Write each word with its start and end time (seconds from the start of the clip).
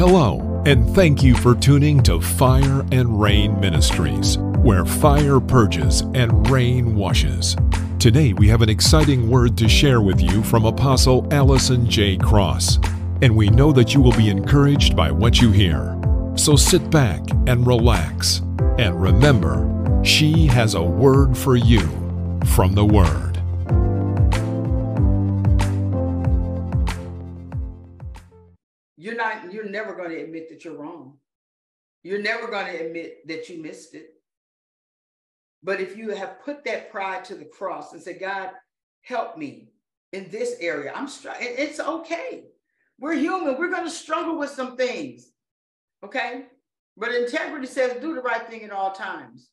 Hello, 0.00 0.62
and 0.64 0.88
thank 0.94 1.22
you 1.22 1.34
for 1.34 1.54
tuning 1.54 2.02
to 2.04 2.22
Fire 2.22 2.86
and 2.90 3.20
Rain 3.20 3.60
Ministries, 3.60 4.38
where 4.38 4.86
fire 4.86 5.38
purges 5.40 6.00
and 6.14 6.48
rain 6.48 6.96
washes. 6.96 7.54
Today, 7.98 8.32
we 8.32 8.48
have 8.48 8.62
an 8.62 8.70
exciting 8.70 9.28
word 9.28 9.58
to 9.58 9.68
share 9.68 10.00
with 10.00 10.18
you 10.18 10.42
from 10.42 10.64
Apostle 10.64 11.28
Allison 11.30 11.86
J. 11.86 12.16
Cross, 12.16 12.78
and 13.20 13.36
we 13.36 13.50
know 13.50 13.72
that 13.72 13.92
you 13.92 14.00
will 14.00 14.16
be 14.16 14.30
encouraged 14.30 14.96
by 14.96 15.10
what 15.10 15.42
you 15.42 15.50
hear. 15.50 16.00
So 16.34 16.56
sit 16.56 16.90
back 16.90 17.20
and 17.46 17.66
relax, 17.66 18.38
and 18.78 19.02
remember, 19.02 20.02
she 20.02 20.46
has 20.46 20.76
a 20.76 20.82
word 20.82 21.36
for 21.36 21.56
you 21.56 21.82
from 22.46 22.72
the 22.72 22.86
Word. 22.86 23.29
You're 29.00 29.16
not 29.16 29.52
you're 29.52 29.68
never 29.68 29.94
going 29.94 30.10
to 30.10 30.22
admit 30.22 30.48
that 30.50 30.64
you're 30.64 30.76
wrong. 30.76 31.18
You're 32.02 32.22
never 32.22 32.48
going 32.48 32.66
to 32.66 32.86
admit 32.86 33.26
that 33.28 33.48
you 33.48 33.62
missed 33.62 33.94
it. 33.94 34.14
But 35.62 35.80
if 35.80 35.96
you 35.96 36.10
have 36.10 36.42
put 36.42 36.64
that 36.64 36.90
pride 36.90 37.24
to 37.26 37.34
the 37.34 37.44
cross 37.44 37.92
and 37.92 38.02
said 38.02 38.20
god 38.20 38.50
help 39.02 39.38
me 39.38 39.68
in 40.12 40.28
this 40.30 40.56
area 40.60 40.92
i'm 40.94 41.08
it's 41.40 41.80
okay. 41.80 42.44
We're 42.98 43.14
human. 43.14 43.58
We're 43.58 43.70
going 43.70 43.84
to 43.84 43.90
struggle 43.90 44.38
with 44.38 44.50
some 44.50 44.76
things 44.76 45.30
okay? 46.04 46.46
But 46.96 47.14
integrity 47.14 47.66
says 47.66 48.00
do 48.00 48.14
the 48.14 48.22
right 48.22 48.46
thing 48.48 48.64
at 48.64 48.72
all 48.72 48.92
times. 48.92 49.50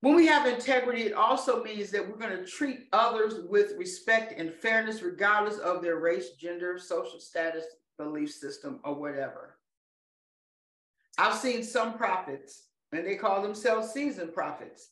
When 0.00 0.16
we 0.16 0.26
have 0.26 0.46
integrity, 0.46 1.02
it 1.02 1.12
also 1.12 1.62
means 1.62 1.90
that 1.90 2.06
we're 2.06 2.16
going 2.16 2.36
to 2.36 2.44
treat 2.44 2.88
others 2.92 3.34
with 3.48 3.74
respect 3.78 4.38
and 4.38 4.52
fairness, 4.52 5.00
regardless 5.00 5.58
of 5.58 5.80
their 5.80 6.00
race, 6.00 6.30
gender, 6.30 6.76
social 6.76 7.20
status, 7.20 7.64
belief 7.98 8.32
system 8.32 8.80
or 8.84 8.94
whatever. 8.94 9.56
I've 11.18 11.36
seen 11.36 11.62
some 11.62 11.96
prophets, 11.96 12.68
and 12.92 13.06
they 13.06 13.16
call 13.16 13.42
themselves 13.42 13.92
seasoned 13.92 14.32
prophets. 14.32 14.90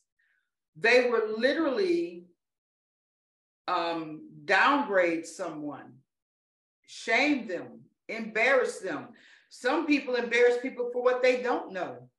They 0.75 1.09
were 1.09 1.33
literally 1.37 2.27
um, 3.67 4.29
downgrade 4.45 5.25
someone, 5.25 5.93
shame 6.85 7.47
them, 7.47 7.81
embarrass 8.07 8.79
them. 8.79 9.09
Some 9.49 9.85
people 9.85 10.15
embarrass 10.15 10.57
people 10.61 10.89
for 10.93 11.03
what 11.03 11.21
they 11.21 11.41
don't 11.41 11.73
know. 11.73 12.09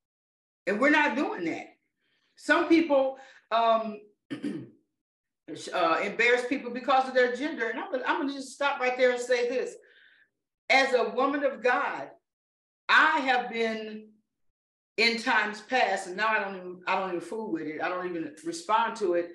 And 0.67 0.81
we're 0.81 0.91
not 0.91 1.17
doing 1.17 1.45
that. 1.47 1.77
Some 2.37 2.69
people 2.69 3.19
um, 3.51 4.01
uh, 4.33 6.01
embarrass 6.03 6.47
people 6.49 6.71
because 6.71 7.09
of 7.09 7.15
their 7.15 7.35
gender. 7.35 7.69
And 7.69 7.79
I'm, 7.79 7.95
I'm 8.07 8.17
going 8.19 8.29
to 8.29 8.35
just 8.35 8.53
stop 8.53 8.81
right 8.81 8.97
there 8.97 9.13
and 9.13 9.21
say 9.21 9.49
this 9.49 9.75
as 10.73 10.95
a 10.95 11.11
woman 11.11 11.45
of 11.45 11.63
God, 11.63 12.11
I 12.89 13.21
have 13.21 13.51
been 13.51 14.09
in 14.97 15.23
times 15.23 15.61
past, 15.63 16.07
and 16.07 16.17
now 16.17 16.29
I 16.29 16.41
don't 16.41 16.57
even 16.57 16.81
I 16.87 16.99
don't 16.99 17.11
even 17.11 17.21
fool 17.21 17.53
with 17.53 17.63
it. 17.63 17.83
I 17.83 17.89
don't 17.89 18.09
even 18.09 18.35
respond 18.45 18.97
to 18.97 19.15
it. 19.15 19.33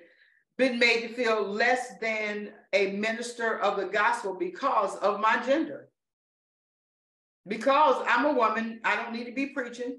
Been 0.56 0.78
made 0.78 1.02
to 1.02 1.14
feel 1.14 1.42
less 1.42 1.98
than 2.00 2.50
a 2.72 2.92
minister 2.92 3.58
of 3.60 3.76
the 3.76 3.86
gospel 3.86 4.34
because 4.34 4.96
of 4.96 5.20
my 5.20 5.40
gender. 5.44 5.88
Because 7.46 8.04
I'm 8.08 8.26
a 8.26 8.32
woman, 8.32 8.80
I 8.84 8.96
don't 8.96 9.12
need 9.12 9.24
to 9.24 9.32
be 9.32 9.46
preaching. 9.46 9.96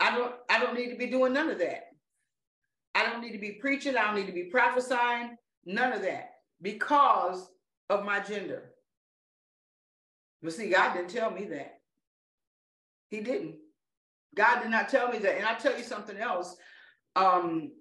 I 0.00 0.16
don't 0.16 0.34
I 0.48 0.58
don't 0.60 0.74
need 0.74 0.90
to 0.90 0.96
be 0.96 1.06
doing 1.06 1.32
none 1.32 1.50
of 1.50 1.58
that. 1.58 1.88
I 2.94 3.10
don't 3.10 3.20
need 3.20 3.32
to 3.32 3.38
be 3.38 3.52
preaching. 3.52 3.96
I 3.96 4.04
don't 4.04 4.14
need 4.14 4.26
to 4.26 4.32
be 4.32 4.44
prophesying. 4.44 5.36
None 5.66 5.92
of 5.92 6.02
that 6.02 6.30
because 6.62 7.48
of 7.90 8.04
my 8.04 8.20
gender. 8.20 8.73
But 10.44 10.52
see, 10.52 10.68
God 10.68 10.92
didn't 10.92 11.08
tell 11.08 11.30
me 11.30 11.46
that. 11.46 11.78
He 13.08 13.20
didn't. 13.20 13.56
God 14.36 14.60
did 14.60 14.70
not 14.70 14.90
tell 14.90 15.08
me 15.08 15.18
that. 15.18 15.36
And 15.36 15.46
I'll 15.46 15.58
tell 15.58 15.76
you 15.76 15.82
something 15.82 16.18
else. 16.18 16.54
Um, 17.16 17.72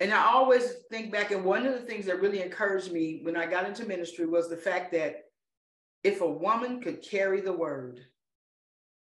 and 0.00 0.12
I 0.12 0.26
always 0.26 0.70
think 0.90 1.10
back, 1.10 1.30
and 1.30 1.44
one 1.44 1.64
of 1.64 1.72
the 1.72 1.86
things 1.86 2.04
that 2.06 2.20
really 2.20 2.42
encouraged 2.42 2.92
me 2.92 3.20
when 3.22 3.36
I 3.36 3.46
got 3.46 3.66
into 3.66 3.86
ministry 3.86 4.26
was 4.26 4.50
the 4.50 4.56
fact 4.56 4.92
that 4.92 5.22
if 6.02 6.20
a 6.20 6.30
woman 6.30 6.82
could 6.82 7.00
carry 7.00 7.40
the 7.40 7.52
word 7.52 8.00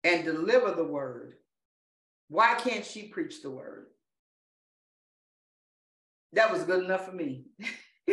and 0.04 0.24
deliver 0.24 0.72
the 0.72 0.84
word, 0.84 1.34
why 2.28 2.54
can't 2.54 2.84
she 2.84 3.08
preach 3.08 3.42
the 3.42 3.50
word? 3.50 3.86
That 6.34 6.52
was 6.52 6.62
good 6.62 6.84
enough 6.84 7.06
for 7.06 7.12
me. 7.12 7.46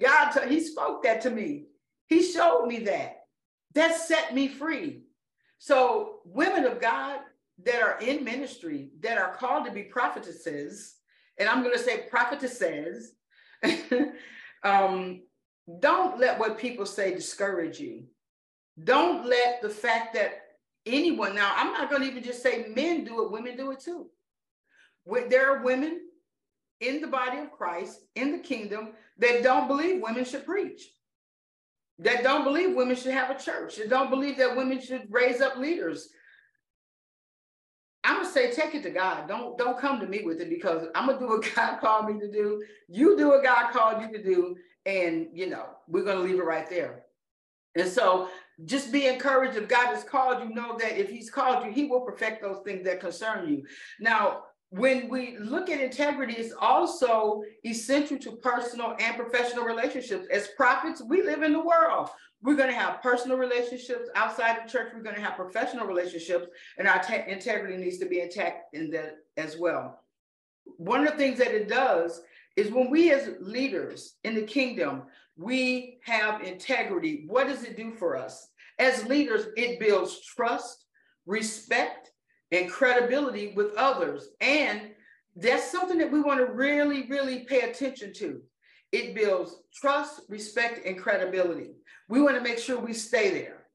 God, 0.00 0.38
he 0.48 0.60
spoke 0.60 1.04
that 1.04 1.22
to 1.22 1.30
me. 1.30 1.68
He 2.08 2.22
showed 2.22 2.66
me 2.66 2.80
that. 2.80 3.26
That 3.74 3.96
set 3.96 4.34
me 4.34 4.48
free. 4.48 5.02
So, 5.58 6.20
women 6.24 6.64
of 6.64 6.80
God 6.80 7.20
that 7.64 7.82
are 7.82 7.98
in 8.00 8.24
ministry, 8.24 8.90
that 9.00 9.18
are 9.18 9.34
called 9.34 9.66
to 9.66 9.72
be 9.72 9.82
prophetesses, 9.82 10.96
and 11.38 11.48
I'm 11.48 11.62
going 11.62 11.76
to 11.76 11.82
say 11.82 12.06
prophetesses, 12.10 13.12
um, 14.64 15.22
don't 15.80 16.18
let 16.18 16.38
what 16.38 16.58
people 16.58 16.86
say 16.86 17.14
discourage 17.14 17.78
you. 17.78 18.04
Don't 18.82 19.26
let 19.26 19.60
the 19.60 19.68
fact 19.68 20.14
that 20.14 20.42
anyone, 20.86 21.34
now 21.34 21.52
I'm 21.56 21.72
not 21.72 21.90
going 21.90 22.02
to 22.02 22.08
even 22.08 22.22
just 22.22 22.42
say 22.42 22.66
men 22.74 23.04
do 23.04 23.24
it, 23.24 23.32
women 23.32 23.56
do 23.56 23.72
it 23.72 23.80
too. 23.80 24.06
There 25.28 25.52
are 25.52 25.62
women 25.62 26.00
in 26.80 27.00
the 27.00 27.06
body 27.08 27.38
of 27.38 27.50
Christ, 27.50 28.00
in 28.14 28.32
the 28.32 28.38
kingdom, 28.38 28.92
that 29.18 29.42
don't 29.42 29.66
believe 29.66 30.00
women 30.00 30.24
should 30.24 30.46
preach 30.46 30.82
that 31.98 32.22
don't 32.22 32.44
believe 32.44 32.76
women 32.76 32.96
should 32.96 33.12
have 33.12 33.30
a 33.30 33.38
church, 33.38 33.76
that 33.76 33.90
don't 33.90 34.10
believe 34.10 34.36
that 34.38 34.56
women 34.56 34.80
should 34.80 35.06
raise 35.10 35.40
up 35.40 35.56
leaders. 35.56 36.10
I'm 38.04 38.22
gonna 38.22 38.30
say 38.30 38.52
take 38.52 38.74
it 38.74 38.82
to 38.84 38.90
God. 38.90 39.28
Don't 39.28 39.58
don't 39.58 39.78
come 39.78 40.00
to 40.00 40.06
me 40.06 40.22
with 40.22 40.40
it 40.40 40.48
because 40.48 40.86
I'm 40.94 41.06
gonna 41.06 41.18
do 41.18 41.28
what 41.28 41.48
God 41.56 41.80
called 41.80 42.12
me 42.12 42.20
to 42.20 42.30
do. 42.30 42.62
You 42.88 43.16
do 43.16 43.28
what 43.28 43.42
God 43.42 43.72
called 43.72 44.02
you 44.02 44.16
to 44.16 44.22
do, 44.22 44.56
and 44.86 45.28
you 45.32 45.48
know 45.50 45.66
we're 45.88 46.04
gonna 46.04 46.20
leave 46.20 46.38
it 46.38 46.44
right 46.44 46.68
there. 46.70 47.02
And 47.74 47.88
so 47.88 48.28
just 48.64 48.90
be 48.90 49.06
encouraged 49.06 49.56
if 49.56 49.68
God 49.68 49.94
has 49.94 50.02
called 50.04 50.42
you, 50.42 50.54
know 50.54 50.76
that 50.78 50.98
if 50.98 51.10
He's 51.10 51.30
called 51.30 51.64
you, 51.64 51.72
He 51.72 51.84
will 51.84 52.00
perfect 52.00 52.42
those 52.42 52.60
things 52.64 52.84
that 52.84 53.00
concern 53.00 53.48
you. 53.48 53.64
Now, 54.00 54.44
when 54.70 55.08
we 55.08 55.38
look 55.38 55.70
at 55.70 55.80
integrity, 55.80 56.34
it's 56.34 56.54
also 56.60 57.42
essential 57.64 58.18
to 58.18 58.32
personal 58.32 58.94
and 59.00 59.16
professional 59.16 59.64
relationships. 59.64 60.26
As 60.30 60.48
prophets, 60.56 61.02
we 61.02 61.22
live 61.22 61.42
in 61.42 61.52
the 61.52 61.60
world. 61.60 62.10
We're 62.42 62.56
going 62.56 62.68
to 62.68 62.78
have 62.78 63.02
personal 63.02 63.38
relationships 63.38 64.08
outside 64.14 64.58
of 64.58 64.70
church. 64.70 64.92
We're 64.94 65.02
going 65.02 65.16
to 65.16 65.22
have 65.22 65.36
professional 65.36 65.86
relationships, 65.86 66.48
and 66.76 66.86
our 66.86 67.02
te- 67.02 67.30
integrity 67.30 67.76
needs 67.76 67.98
to 67.98 68.06
be 68.06 68.20
intact 68.20 68.74
in 68.74 68.90
that 68.90 69.16
as 69.36 69.56
well. 69.58 70.00
One 70.76 71.06
of 71.06 71.12
the 71.12 71.18
things 71.18 71.38
that 71.38 71.54
it 71.54 71.68
does 71.68 72.20
is 72.56 72.70
when 72.70 72.90
we, 72.90 73.10
as 73.10 73.36
leaders 73.40 74.16
in 74.24 74.34
the 74.34 74.42
kingdom, 74.42 75.04
we 75.36 75.98
have 76.02 76.42
integrity. 76.42 77.24
What 77.26 77.48
does 77.48 77.64
it 77.64 77.76
do 77.76 77.94
for 77.94 78.16
us? 78.16 78.48
As 78.78 79.06
leaders, 79.06 79.46
it 79.56 79.80
builds 79.80 80.20
trust, 80.20 80.84
respect, 81.26 82.07
and 82.52 82.70
credibility 82.70 83.52
with 83.54 83.74
others. 83.76 84.28
And 84.40 84.90
that's 85.36 85.70
something 85.70 85.98
that 85.98 86.10
we 86.10 86.20
want 86.20 86.40
to 86.40 86.52
really, 86.52 87.06
really 87.08 87.40
pay 87.40 87.60
attention 87.60 88.12
to. 88.14 88.40
It 88.90 89.14
builds 89.14 89.54
trust, 89.74 90.22
respect, 90.28 90.86
and 90.86 90.98
credibility. 90.98 91.70
We 92.08 92.22
want 92.22 92.36
to 92.36 92.42
make 92.42 92.58
sure 92.58 92.78
we 92.78 92.94
stay 92.94 93.30
there. 93.30 93.66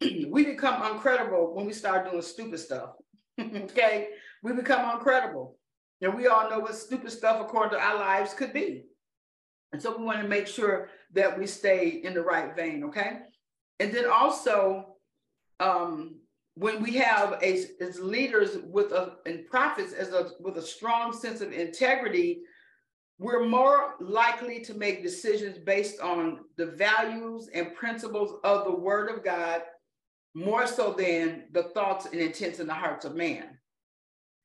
we 0.28 0.44
become 0.44 0.82
uncredible 0.82 1.54
when 1.54 1.66
we 1.66 1.72
start 1.72 2.10
doing 2.10 2.22
stupid 2.22 2.58
stuff. 2.58 2.90
okay? 3.40 4.08
We 4.42 4.52
become 4.52 4.98
uncredible. 4.98 5.52
And 6.00 6.14
we 6.14 6.26
all 6.26 6.48
know 6.48 6.60
what 6.60 6.74
stupid 6.74 7.10
stuff, 7.10 7.40
according 7.40 7.78
to 7.78 7.84
our 7.84 7.98
lives, 7.98 8.34
could 8.34 8.52
be. 8.52 8.84
And 9.72 9.82
so 9.82 9.96
we 9.96 10.04
want 10.04 10.22
to 10.22 10.28
make 10.28 10.46
sure 10.46 10.90
that 11.14 11.38
we 11.38 11.46
stay 11.46 11.88
in 11.88 12.14
the 12.14 12.22
right 12.22 12.54
vein, 12.56 12.84
okay? 12.84 13.18
And 13.80 13.92
then 13.92 14.06
also, 14.10 14.96
um, 15.60 16.16
when 16.58 16.82
we 16.82 16.92
have 16.92 17.40
as 17.42 18.00
leaders 18.00 18.58
with 18.64 18.90
a, 18.90 19.16
and 19.26 19.46
prophets 19.46 19.92
as 19.92 20.08
a, 20.08 20.30
with 20.40 20.56
a 20.56 20.62
strong 20.62 21.12
sense 21.12 21.40
of 21.40 21.52
integrity, 21.52 22.40
we're 23.20 23.46
more 23.46 23.94
likely 24.00 24.60
to 24.64 24.74
make 24.74 25.02
decisions 25.02 25.56
based 25.56 26.00
on 26.00 26.40
the 26.56 26.66
values 26.66 27.48
and 27.54 27.76
principles 27.76 28.40
of 28.42 28.64
the 28.64 28.74
word 28.74 29.08
of 29.08 29.22
God, 29.24 29.62
more 30.34 30.66
so 30.66 30.92
than 30.92 31.44
the 31.52 31.62
thoughts 31.62 32.06
and 32.06 32.20
intents 32.20 32.58
in 32.58 32.66
the 32.66 32.74
hearts 32.74 33.04
of 33.04 33.14
man. 33.14 33.58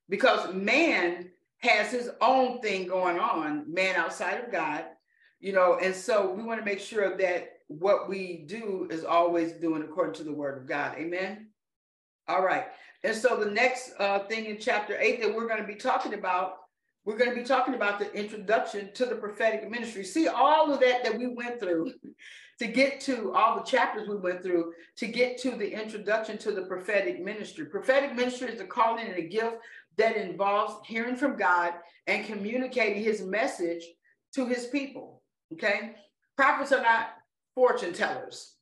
Because 0.08 0.54
man 0.54 1.32
has 1.60 1.92
his 1.92 2.12
own 2.22 2.62
thing 2.62 2.88
going 2.88 3.20
on, 3.20 3.72
man 3.74 3.96
outside 3.96 4.44
of 4.44 4.52
God, 4.52 4.86
you 5.40 5.52
know, 5.52 5.80
and 5.82 5.96
so 5.96 6.32
we 6.32 6.44
want 6.44 6.60
to 6.60 6.66
make 6.66 6.80
sure 6.80 7.18
that 7.18 7.54
what 7.68 8.08
we 8.08 8.46
do 8.48 8.88
is 8.92 9.04
always 9.04 9.54
doing 9.54 9.82
according 9.82 10.14
to 10.14 10.24
the 10.24 10.34
word 10.34 10.62
of 10.62 10.68
God. 10.68 10.96
Amen. 10.98 11.48
All 12.28 12.44
right. 12.44 12.66
And 13.04 13.16
so 13.16 13.38
the 13.38 13.52
next 13.52 13.94
uh, 14.00 14.20
thing 14.20 14.46
in 14.46 14.58
chapter 14.60 14.98
eight 15.00 15.22
that 15.22 15.34
we're 15.34 15.48
going 15.48 15.62
to 15.62 15.68
be 15.68 15.76
talking 15.76 16.14
about, 16.14 16.56
we're 17.06 17.18
going 17.18 17.32
to 17.32 17.36
be 17.36 17.44
talking 17.44 17.74
about 17.74 18.00
the 18.00 18.12
introduction 18.14 18.92
to 18.94 19.06
the 19.06 19.16
prophetic 19.16 19.70
ministry. 19.70 20.06
See, 20.06 20.28
all 20.28 20.72
of 20.72 20.80
that 20.80 21.04
that 21.04 21.18
we 21.18 21.28
went 21.28 21.60
through, 21.60 21.92
to 22.60 22.68
get 22.68 23.02
to 23.02 23.34
all 23.34 23.56
the 23.56 23.64
chapters 23.64 24.08
we 24.08 24.16
went 24.16 24.44
through 24.44 24.74
to 24.98 25.08
get 25.08 25.38
to 25.40 25.52
the 25.52 25.70
introduction 25.70 26.38
to 26.38 26.52
the 26.52 26.62
prophetic 26.64 27.22
ministry. 27.22 27.66
Prophetic 27.66 28.16
ministry 28.16 28.50
is 28.50 28.62
a 28.62 28.66
calling 28.66 29.08
and 29.08 29.18
a 29.18 29.28
gift 29.28 29.58
that 29.98 30.16
involves 30.16 30.76
hearing 30.88 31.16
from 31.16 31.36
God 31.36 31.74
and 32.08 32.26
communicating 32.26 33.04
his 33.04 33.22
message 33.22 33.84
to 34.36 34.46
his 34.46 34.68
people. 34.68 35.22
Okay. 35.52 35.96
Prophets 36.38 36.72
are 36.72 36.82
not 36.82 37.10
fortune 37.54 37.94
tellers. 37.94 38.56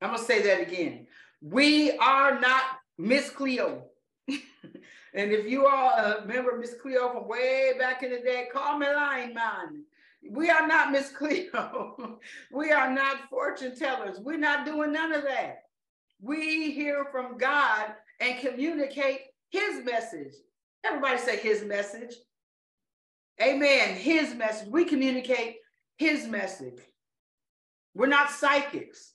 I'm 0.00 0.08
going 0.08 0.20
to 0.20 0.24
say 0.24 0.42
that 0.42 0.60
again. 0.60 1.06
We 1.42 1.90
are 1.98 2.38
not 2.38 2.62
Miss 2.98 3.28
Cleo. 3.28 3.86
and 4.28 4.40
if 5.14 5.46
you 5.46 5.66
all 5.66 5.90
uh, 5.90 6.20
remember 6.20 6.56
Miss 6.56 6.74
Cleo 6.80 7.12
from 7.12 7.28
way 7.28 7.72
back 7.78 8.04
in 8.04 8.10
the 8.10 8.20
day, 8.20 8.46
call 8.52 8.78
me 8.78 8.86
line 8.86 9.34
man. 9.34 9.82
We 10.30 10.50
are 10.50 10.68
not 10.68 10.92
Miss 10.92 11.10
Cleo. 11.10 12.20
we 12.52 12.70
are 12.70 12.92
not 12.92 13.28
fortune 13.28 13.76
tellers. 13.76 14.20
We're 14.20 14.38
not 14.38 14.64
doing 14.64 14.92
none 14.92 15.12
of 15.12 15.24
that. 15.24 15.64
We 16.20 16.70
hear 16.70 17.06
from 17.10 17.38
God 17.38 17.92
and 18.20 18.38
communicate 18.38 19.22
his 19.50 19.84
message. 19.84 20.34
Everybody 20.84 21.18
say 21.18 21.38
his 21.38 21.64
message. 21.64 22.14
Amen. 23.42 23.96
His 23.96 24.34
message. 24.36 24.68
We 24.68 24.84
communicate 24.84 25.56
his 25.96 26.28
message. 26.28 26.78
We're 27.94 28.06
not 28.06 28.30
psychics, 28.30 29.11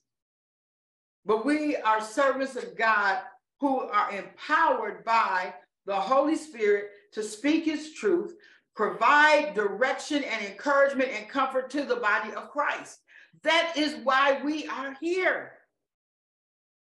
but 1.27 1.45
we 1.45 1.75
are 1.75 2.01
servants 2.01 2.55
of 2.55 2.77
God 2.77 3.19
who 3.59 3.81
are 3.81 4.11
empowered 4.11 5.03
by 5.03 5.53
the 5.85 5.95
Holy 5.95 6.37
Spirit 6.37 6.91
to 7.11 7.21
speak 7.21 7.65
his 7.65 7.93
truth, 7.93 8.33
provide 8.75 9.53
direction 9.53 10.23
and 10.23 10.45
encouragement 10.45 11.09
and 11.09 11.27
comfort 11.27 11.69
to 11.71 11.83
the 11.83 11.97
body 11.97 12.31
of 12.33 12.49
Christ. 12.49 12.99
That 13.43 13.73
is 13.75 13.97
why 14.03 14.41
we 14.43 14.67
are 14.67 14.95
here. 15.01 15.51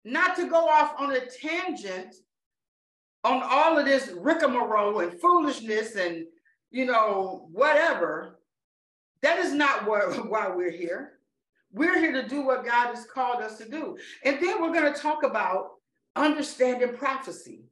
Not 0.06 0.36
to 0.36 0.48
go 0.48 0.70
off 0.70 0.94
on 1.00 1.16
a 1.16 1.26
tangent 1.26 2.16
on 3.24 3.42
all 3.44 3.78
of 3.78 3.86
this 3.86 4.12
rigmarole 4.16 5.00
and 5.00 5.20
foolishness 5.20 5.96
and, 5.96 6.26
you 6.70 6.86
know, 6.86 7.50
whatever. 7.52 8.40
That 9.24 9.40
is 9.40 9.52
not 9.52 9.88
why 10.30 10.50
we're 10.56 10.72
here. 10.72 11.17
We're 11.78 12.00
here 12.00 12.12
to 12.12 12.28
do 12.28 12.42
what 12.42 12.66
God 12.66 12.96
has 12.96 13.06
called 13.06 13.42
us 13.42 13.58
to 13.60 13.70
do. 13.70 13.98
And 14.24 14.42
then 14.42 14.62
we're 14.62 14.74
going 14.74 14.92
to 14.92 15.00
talk 15.00 15.24
about 15.24 15.72
understanding 16.16 16.96
prophecy. 16.96 17.66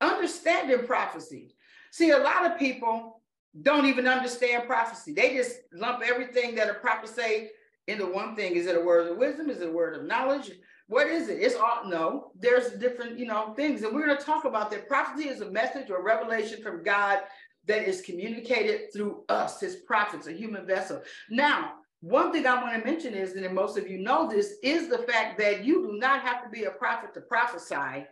Understanding 0.00 0.86
prophecy. 0.86 1.54
See, 1.90 2.10
a 2.10 2.18
lot 2.18 2.50
of 2.50 2.58
people 2.58 3.20
don't 3.62 3.86
even 3.86 4.06
understand 4.06 4.66
prophecy. 4.66 5.12
They 5.12 5.34
just 5.34 5.58
lump 5.72 6.02
everything 6.04 6.54
that 6.56 6.70
a 6.70 6.74
prophet 6.74 7.08
say 7.08 7.50
into 7.86 8.06
one 8.06 8.34
thing. 8.34 8.56
Is 8.56 8.66
it 8.66 8.76
a 8.76 8.80
word 8.80 9.10
of 9.10 9.18
wisdom? 9.18 9.50
Is 9.50 9.60
it 9.60 9.68
a 9.68 9.72
word 9.72 9.96
of 9.96 10.06
knowledge? 10.06 10.52
What 10.88 11.06
is 11.06 11.28
it? 11.28 11.40
It's 11.40 11.54
all 11.54 11.86
no. 11.86 12.32
There's 12.38 12.72
different, 12.72 13.18
you 13.18 13.26
know, 13.26 13.54
things, 13.54 13.82
and 13.82 13.94
we're 13.94 14.06
going 14.06 14.18
to 14.18 14.24
talk 14.24 14.44
about 14.44 14.70
that. 14.70 14.88
Prophecy 14.88 15.28
is 15.28 15.40
a 15.40 15.50
message 15.50 15.90
or 15.90 16.02
revelation 16.02 16.62
from 16.62 16.82
God 16.82 17.20
that 17.66 17.88
is 17.88 18.02
communicated 18.02 18.92
through 18.92 19.24
us, 19.28 19.60
His 19.60 19.76
prophets, 19.76 20.26
a 20.26 20.32
human 20.32 20.66
vessel. 20.66 21.00
Now, 21.30 21.74
one 22.04 22.32
thing 22.32 22.46
I 22.46 22.62
want 22.62 22.78
to 22.78 22.84
mention 22.84 23.14
is, 23.14 23.32
and 23.32 23.54
most 23.54 23.78
of 23.78 23.88
you 23.88 23.96
know 23.96 24.28
this, 24.28 24.56
is 24.62 24.90
the 24.90 24.98
fact 24.98 25.38
that 25.38 25.64
you 25.64 25.86
do 25.86 25.96
not 25.96 26.20
have 26.20 26.44
to 26.44 26.50
be 26.50 26.64
a 26.64 26.70
prophet 26.70 27.14
to 27.14 27.22
prophesy, 27.22 28.04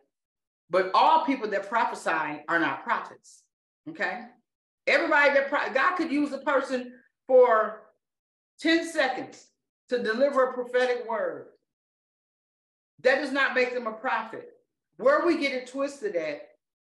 but 0.70 0.90
all 0.94 1.26
people 1.26 1.46
that 1.50 1.68
prophesy 1.68 2.42
are 2.48 2.58
not 2.58 2.84
prophets. 2.84 3.42
Okay. 3.90 4.22
Everybody 4.86 5.34
that 5.34 5.50
pro- 5.50 5.74
God 5.74 5.96
could 5.96 6.10
use 6.10 6.32
a 6.32 6.38
person 6.38 6.94
for 7.26 7.82
10 8.60 8.88
seconds 8.88 9.48
to 9.90 10.02
deliver 10.02 10.44
a 10.44 10.54
prophetic 10.54 11.06
word. 11.06 11.48
That 13.02 13.16
does 13.20 13.30
not 13.30 13.54
make 13.54 13.74
them 13.74 13.86
a 13.86 13.92
prophet. 13.92 14.52
Where 14.96 15.26
we 15.26 15.36
get 15.36 15.52
it 15.52 15.66
twisted 15.66 16.16
at, 16.16 16.48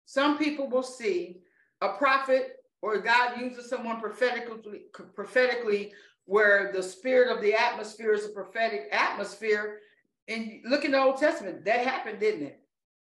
some 0.05 0.37
people 0.37 0.69
will 0.69 0.83
see 0.83 1.43
a 1.79 1.93
prophet 1.93 2.57
or 2.81 2.99
God 2.99 3.39
uses 3.39 3.69
someone 3.69 4.01
prophetically, 4.01 4.83
prophetically 5.15 5.93
where 6.29 6.71
the 6.71 6.83
spirit 6.83 7.35
of 7.35 7.41
the 7.41 7.55
atmosphere 7.55 8.13
is 8.13 8.23
a 8.23 8.29
prophetic 8.29 8.87
atmosphere. 8.91 9.79
And 10.27 10.61
look 10.63 10.85
in 10.85 10.91
the 10.91 11.01
Old 11.01 11.17
Testament, 11.17 11.65
that 11.65 11.79
happened, 11.79 12.19
didn't 12.19 12.45
it? 12.45 12.59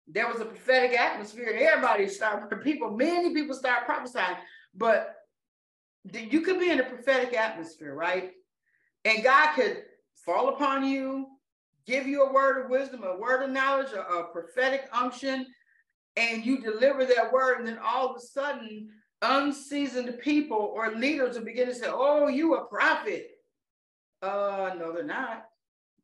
There 0.07 0.27
was 0.27 0.41
a 0.41 0.45
prophetic 0.45 0.99
atmosphere, 0.99 1.51
and 1.51 1.59
everybody 1.59 2.07
started, 2.07 2.59
people, 2.63 2.89
many 2.89 3.31
people 3.31 3.55
start 3.55 3.85
prophesying. 3.85 4.37
But 4.73 5.15
you 6.11 6.41
could 6.41 6.59
be 6.59 6.71
in 6.71 6.79
a 6.79 6.85
prophetic 6.85 7.35
atmosphere, 7.35 7.93
right? 7.93 8.31
And 9.05 9.23
God 9.23 9.53
could 9.53 9.83
fall 10.25 10.49
upon 10.49 10.83
you, 10.83 11.27
give 11.85 12.07
you 12.07 12.23
a 12.23 12.33
word 12.33 12.65
of 12.65 12.71
wisdom, 12.71 13.03
a 13.03 13.15
word 13.15 13.43
of 13.43 13.51
knowledge, 13.51 13.91
a, 13.93 14.01
a 14.01 14.23
prophetic 14.33 14.89
unction, 14.91 15.45
and 16.17 16.43
you 16.43 16.61
deliver 16.61 17.05
that 17.05 17.31
word, 17.31 17.59
and 17.59 17.67
then 17.67 17.77
all 17.77 18.09
of 18.09 18.17
a 18.17 18.21
sudden 18.21 18.89
unseasoned 19.23 20.19
people 20.19 20.73
or 20.75 20.91
leaders 20.91 21.37
will 21.37 21.45
begin 21.45 21.67
to 21.67 21.75
say, 21.75 21.87
Oh, 21.89 22.27
you 22.27 22.55
a 22.55 22.65
prophet. 22.65 23.31
Uh, 24.21 24.71
no, 24.77 24.91
they're 24.93 25.03
not. 25.03 25.45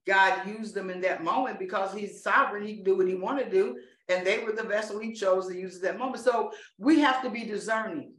God 0.07 0.47
used 0.47 0.73
them 0.73 0.89
in 0.89 1.01
that 1.01 1.23
moment 1.23 1.59
because 1.59 1.93
he's 1.93 2.23
sovereign. 2.23 2.65
He 2.65 2.75
can 2.75 2.83
do 2.83 2.97
what 2.97 3.07
he 3.07 3.15
want 3.15 3.39
to 3.39 3.49
do. 3.49 3.77
And 4.07 4.25
they 4.25 4.39
were 4.39 4.53
the 4.53 4.63
vessel 4.63 4.99
he 4.99 5.13
chose 5.13 5.47
to 5.47 5.55
use 5.55 5.75
at 5.75 5.81
that 5.83 5.99
moment. 5.99 6.23
So 6.23 6.51
we 6.77 6.99
have 6.99 7.21
to 7.21 7.29
be 7.29 7.45
discerning. 7.45 8.13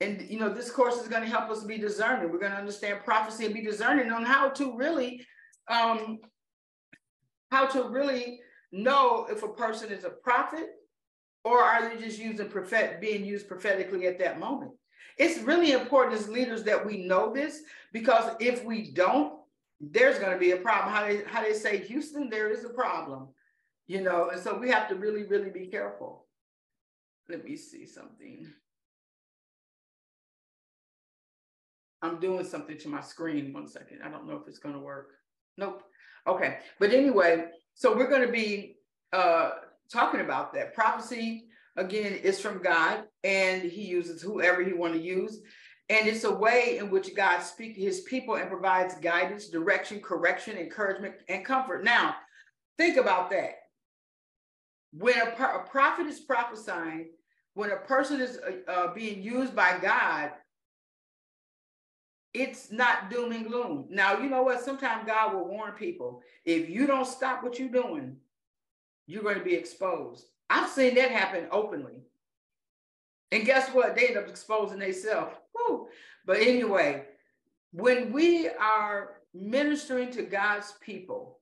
And 0.00 0.22
you 0.22 0.40
know, 0.40 0.48
this 0.48 0.70
course 0.70 0.96
is 0.96 1.08
going 1.08 1.22
to 1.22 1.28
help 1.28 1.50
us 1.50 1.62
be 1.62 1.78
discerning. 1.78 2.32
We're 2.32 2.40
going 2.40 2.52
to 2.52 2.58
understand 2.58 3.04
prophecy 3.04 3.44
and 3.44 3.54
be 3.54 3.62
discerning 3.62 4.10
on 4.10 4.24
how 4.24 4.48
to 4.50 4.76
really 4.76 5.24
um 5.68 6.18
how 7.50 7.66
to 7.66 7.88
really 7.88 8.40
know 8.72 9.26
if 9.30 9.42
a 9.42 9.48
person 9.48 9.92
is 9.92 10.04
a 10.04 10.10
prophet 10.10 10.70
or 11.44 11.60
are 11.60 11.88
they 11.88 12.02
just 12.02 12.18
using 12.18 12.48
prophet 12.48 13.00
being 13.00 13.24
used 13.24 13.48
prophetically 13.48 14.06
at 14.06 14.18
that 14.18 14.40
moment? 14.40 14.72
It's 15.18 15.42
really 15.42 15.72
important 15.72 16.18
as 16.18 16.28
leaders 16.28 16.64
that 16.64 16.84
we 16.84 17.06
know 17.06 17.32
this 17.32 17.62
because 17.92 18.34
if 18.40 18.64
we 18.64 18.90
don't, 18.90 19.34
there's 19.80 20.18
going 20.18 20.32
to 20.32 20.38
be 20.38 20.52
a 20.52 20.56
problem. 20.56 20.92
How 20.92 21.06
they 21.06 21.22
how 21.26 21.42
they 21.42 21.52
say 21.52 21.78
Houston, 21.78 22.30
there 22.30 22.50
is 22.50 22.64
a 22.64 22.70
problem, 22.70 23.28
you 23.86 24.00
know, 24.00 24.30
and 24.30 24.40
so 24.40 24.58
we 24.58 24.70
have 24.70 24.88
to 24.88 24.94
really, 24.94 25.24
really 25.24 25.50
be 25.50 25.66
careful. 25.66 26.26
Let 27.28 27.44
me 27.44 27.56
see 27.56 27.86
something. 27.86 28.46
I'm 32.02 32.20
doing 32.20 32.44
something 32.44 32.76
to 32.78 32.88
my 32.88 33.00
screen. 33.00 33.52
One 33.52 33.66
second. 33.66 34.00
I 34.04 34.10
don't 34.10 34.26
know 34.26 34.36
if 34.36 34.46
it's 34.46 34.58
going 34.58 34.74
to 34.74 34.80
work. 34.80 35.12
Nope. 35.56 35.82
Okay. 36.26 36.58
But 36.78 36.92
anyway, 36.92 37.46
so 37.74 37.96
we're 37.96 38.10
going 38.10 38.26
to 38.26 38.32
be 38.32 38.76
uh, 39.12 39.52
talking 39.90 40.20
about 40.20 40.52
that. 40.54 40.74
Prophecy, 40.74 41.46
again, 41.76 42.12
is 42.12 42.40
from 42.40 42.62
God, 42.62 43.04
and 43.22 43.62
He 43.62 43.82
uses 43.82 44.22
whoever 44.22 44.62
He 44.62 44.72
want 44.72 44.94
to 44.94 45.00
use. 45.00 45.40
And 45.90 46.08
it's 46.08 46.24
a 46.24 46.34
way 46.34 46.78
in 46.78 46.90
which 46.90 47.14
God 47.14 47.40
speaks 47.40 47.78
His 47.78 48.00
people 48.02 48.36
and 48.36 48.48
provides 48.48 48.94
guidance, 48.96 49.48
direction, 49.48 50.00
correction, 50.00 50.56
encouragement, 50.56 51.14
and 51.28 51.44
comfort. 51.44 51.84
Now, 51.84 52.16
think 52.78 52.96
about 52.96 53.30
that. 53.30 53.56
When 54.92 55.16
a, 55.18 55.42
a 55.42 55.66
prophet 55.68 56.06
is 56.06 56.20
prophesying, 56.20 57.10
when 57.54 57.70
a 57.70 57.76
person 57.76 58.20
is 58.20 58.38
uh, 58.38 58.70
uh, 58.70 58.94
being 58.94 59.22
used 59.22 59.54
by 59.54 59.78
God, 59.78 60.32
it's 62.32 62.72
not 62.72 63.10
doom 63.10 63.30
and 63.30 63.46
gloom. 63.46 63.86
Now, 63.90 64.18
you 64.18 64.28
know 64.28 64.42
what? 64.42 64.60
Sometimes 64.60 65.06
God 65.06 65.32
will 65.32 65.46
warn 65.46 65.72
people 65.72 66.22
if 66.44 66.68
you 66.68 66.86
don't 66.86 67.06
stop 67.06 67.44
what 67.44 67.58
you're 67.58 67.68
doing, 67.68 68.16
you're 69.06 69.22
going 69.22 69.38
to 69.38 69.44
be 69.44 69.54
exposed. 69.54 70.26
I've 70.50 70.70
seen 70.70 70.94
that 70.94 71.10
happen 71.10 71.46
openly. 71.50 72.02
And 73.32 73.44
guess 73.44 73.70
what? 73.70 73.96
They 73.96 74.08
end 74.08 74.16
up 74.16 74.28
exposing 74.28 74.78
themselves. 74.78 75.36
But 76.26 76.38
anyway, 76.38 77.04
when 77.72 78.12
we 78.12 78.48
are 78.48 79.16
ministering 79.34 80.10
to 80.12 80.22
God's 80.22 80.72
people, 80.80 81.40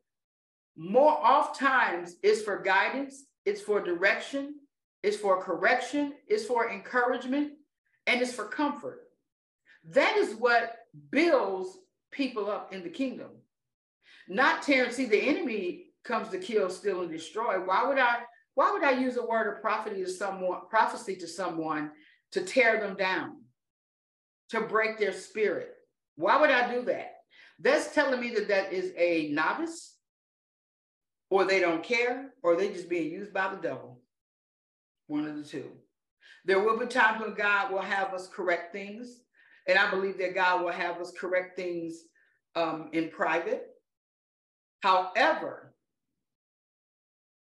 more 0.77 1.13
oft 1.13 1.59
times 1.59 2.17
it's 2.23 2.43
for 2.43 2.59
guidance, 2.59 3.25
it's 3.45 3.61
for 3.61 3.81
direction, 3.81 4.57
it's 5.03 5.17
for 5.17 5.43
correction, 5.43 6.15
it's 6.27 6.45
for 6.45 6.71
encouragement, 6.71 7.53
and 8.07 8.21
it's 8.23 8.33
for 8.33 8.47
comfort. 8.47 9.03
That 9.91 10.17
is 10.17 10.35
what 10.35 10.79
builds 11.11 11.77
people 12.11 12.51
up 12.51 12.73
in 12.73 12.83
the 12.83 12.89
kingdom. 12.89 13.29
Not 14.29 14.63
tearing, 14.63 14.93
see, 14.93 15.07
the 15.07 15.21
enemy 15.21 15.92
comes 16.05 16.29
to 16.29 16.39
kill, 16.39 16.71
steal, 16.71 17.03
and 17.03 17.11
destroy. 17.11 17.59
Why 17.59 17.87
would 17.87 17.99
I? 17.99 18.19
Why 18.55 18.71
would 18.71 18.85
I 18.85 18.93
use 18.93 19.17
a 19.17 19.25
word 19.25 19.53
of 19.53 19.63
prophecy 19.63 20.05
to 20.05 20.11
someone, 20.11 20.61
prophecy 20.69 21.17
to 21.17 21.27
someone 21.27 21.91
to 22.33 22.43
tear 22.43 22.81
them 22.81 22.97
down, 22.97 23.43
to 24.51 24.61
break 24.61 24.99
their 24.99 25.13
spirit? 25.13 25.75
Why 26.17 26.39
would 26.39 26.51
I 26.51 26.73
do 26.73 26.83
that? 26.83 27.15
That's 27.59 27.95
telling 27.95 28.21
me 28.21 28.31
that 28.35 28.49
that 28.49 28.73
is 28.73 28.93
a 28.97 29.31
novice, 29.33 29.97
or 31.31 31.45
they 31.45 31.61
don't 31.61 31.83
care, 31.83 32.35
or 32.43 32.57
they're 32.57 32.73
just 32.73 32.91
being 32.91 33.11
used 33.11 33.33
by 33.33 33.55
the 33.55 33.61
devil. 33.61 34.01
One 35.07 35.27
of 35.27 35.37
the 35.37 35.45
two. 35.45 35.71
There 36.45 36.61
will 36.61 36.79
be 36.79 36.87
times 36.87 37.23
when 37.23 37.35
God 37.35 37.73
will 37.73 37.81
have 37.81 38.13
us 38.13 38.29
correct 38.29 38.73
things, 38.73 39.23
and 39.67 39.79
I 39.79 39.91
believe 39.91 40.19
that 40.19 40.35
God 40.35 40.63
will 40.63 40.73
have 40.73 41.01
us 41.01 41.13
correct 41.19 41.57
things 41.57 42.03
um, 42.55 42.91
in 42.93 43.09
private 43.09 43.73
However, 44.83 45.72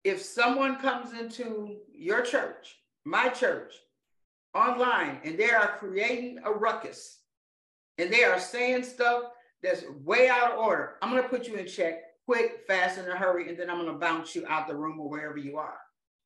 if 0.04 0.23
someone 0.23 0.76
comes 0.76 1.12
into 1.12 1.76
your 1.92 2.23
church, 2.23 2.76
my 3.04 3.28
church, 3.28 3.75
online, 4.54 5.21
and 5.25 5.38
they 5.38 5.50
are 5.50 5.76
creating 5.78 6.38
a 6.45 6.50
ruckus 6.50 7.19
and 7.99 8.12
they 8.12 8.25
are 8.25 8.40
saying 8.40 8.83
stuff 8.83 9.25
that's 9.62 9.85
way 10.04 10.28
out 10.28 10.52
of 10.52 10.59
order, 10.59 10.97
I'm 11.02 11.11
going 11.11 11.23
to 11.23 11.28
put 11.28 11.47
you 11.47 11.57
in 11.57 11.66
check 11.66 12.02
quick, 12.26 12.61
fast, 12.66 12.99
in 12.99 13.07
a 13.09 13.16
hurry, 13.16 13.49
and 13.49 13.59
then 13.59 13.69
I'm 13.69 13.80
going 13.80 13.92
to 13.92 13.99
bounce 13.99 14.37
you 14.37 14.47
out 14.49 14.69
the 14.69 14.76
room 14.76 15.00
or 15.00 15.09
wherever 15.09 15.37
you 15.37 15.57
are. 15.57 15.78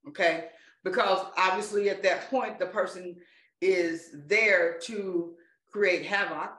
Okay. 0.09 0.49
Because 0.83 1.25
obviously, 1.38 1.88
at 1.88 2.02
that 2.02 2.28
point, 2.28 2.59
the 2.59 2.66
person 2.66 3.16
is 3.62 4.11
there 4.26 4.78
to 4.85 5.35
create 5.73 6.04
havoc 6.04 6.59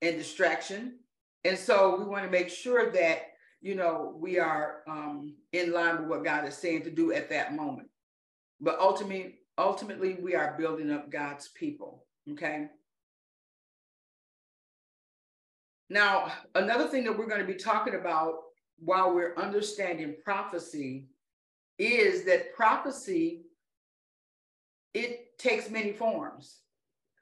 and 0.00 0.16
distraction. 0.16 1.00
And 1.44 1.58
so 1.58 1.98
we 1.98 2.04
want 2.04 2.24
to 2.24 2.30
make 2.30 2.48
sure 2.48 2.92
that, 2.92 3.31
you 3.62 3.76
know, 3.76 4.14
we 4.18 4.38
are 4.38 4.82
um, 4.88 5.34
in 5.52 5.72
line 5.72 5.98
with 5.98 6.08
what 6.08 6.24
God 6.24 6.46
is 6.46 6.56
saying 6.56 6.82
to 6.82 6.90
do 6.90 7.12
at 7.12 7.30
that 7.30 7.54
moment. 7.54 7.88
But 8.60 8.78
ultimately, 8.78 9.38
ultimately, 9.56 10.14
we 10.20 10.34
are 10.34 10.56
building 10.58 10.90
up 10.90 11.10
God's 11.10 11.48
people. 11.48 12.04
Okay. 12.32 12.66
Now, 15.88 16.32
another 16.54 16.88
thing 16.88 17.04
that 17.04 17.16
we're 17.16 17.26
going 17.26 17.40
to 17.40 17.46
be 17.46 17.54
talking 17.54 17.94
about 17.94 18.34
while 18.78 19.14
we're 19.14 19.36
understanding 19.36 20.16
prophecy 20.24 21.06
is 21.78 22.24
that 22.24 22.54
prophecy 22.54 23.42
it 24.94 25.38
takes 25.38 25.70
many 25.70 25.92
forms 25.92 26.58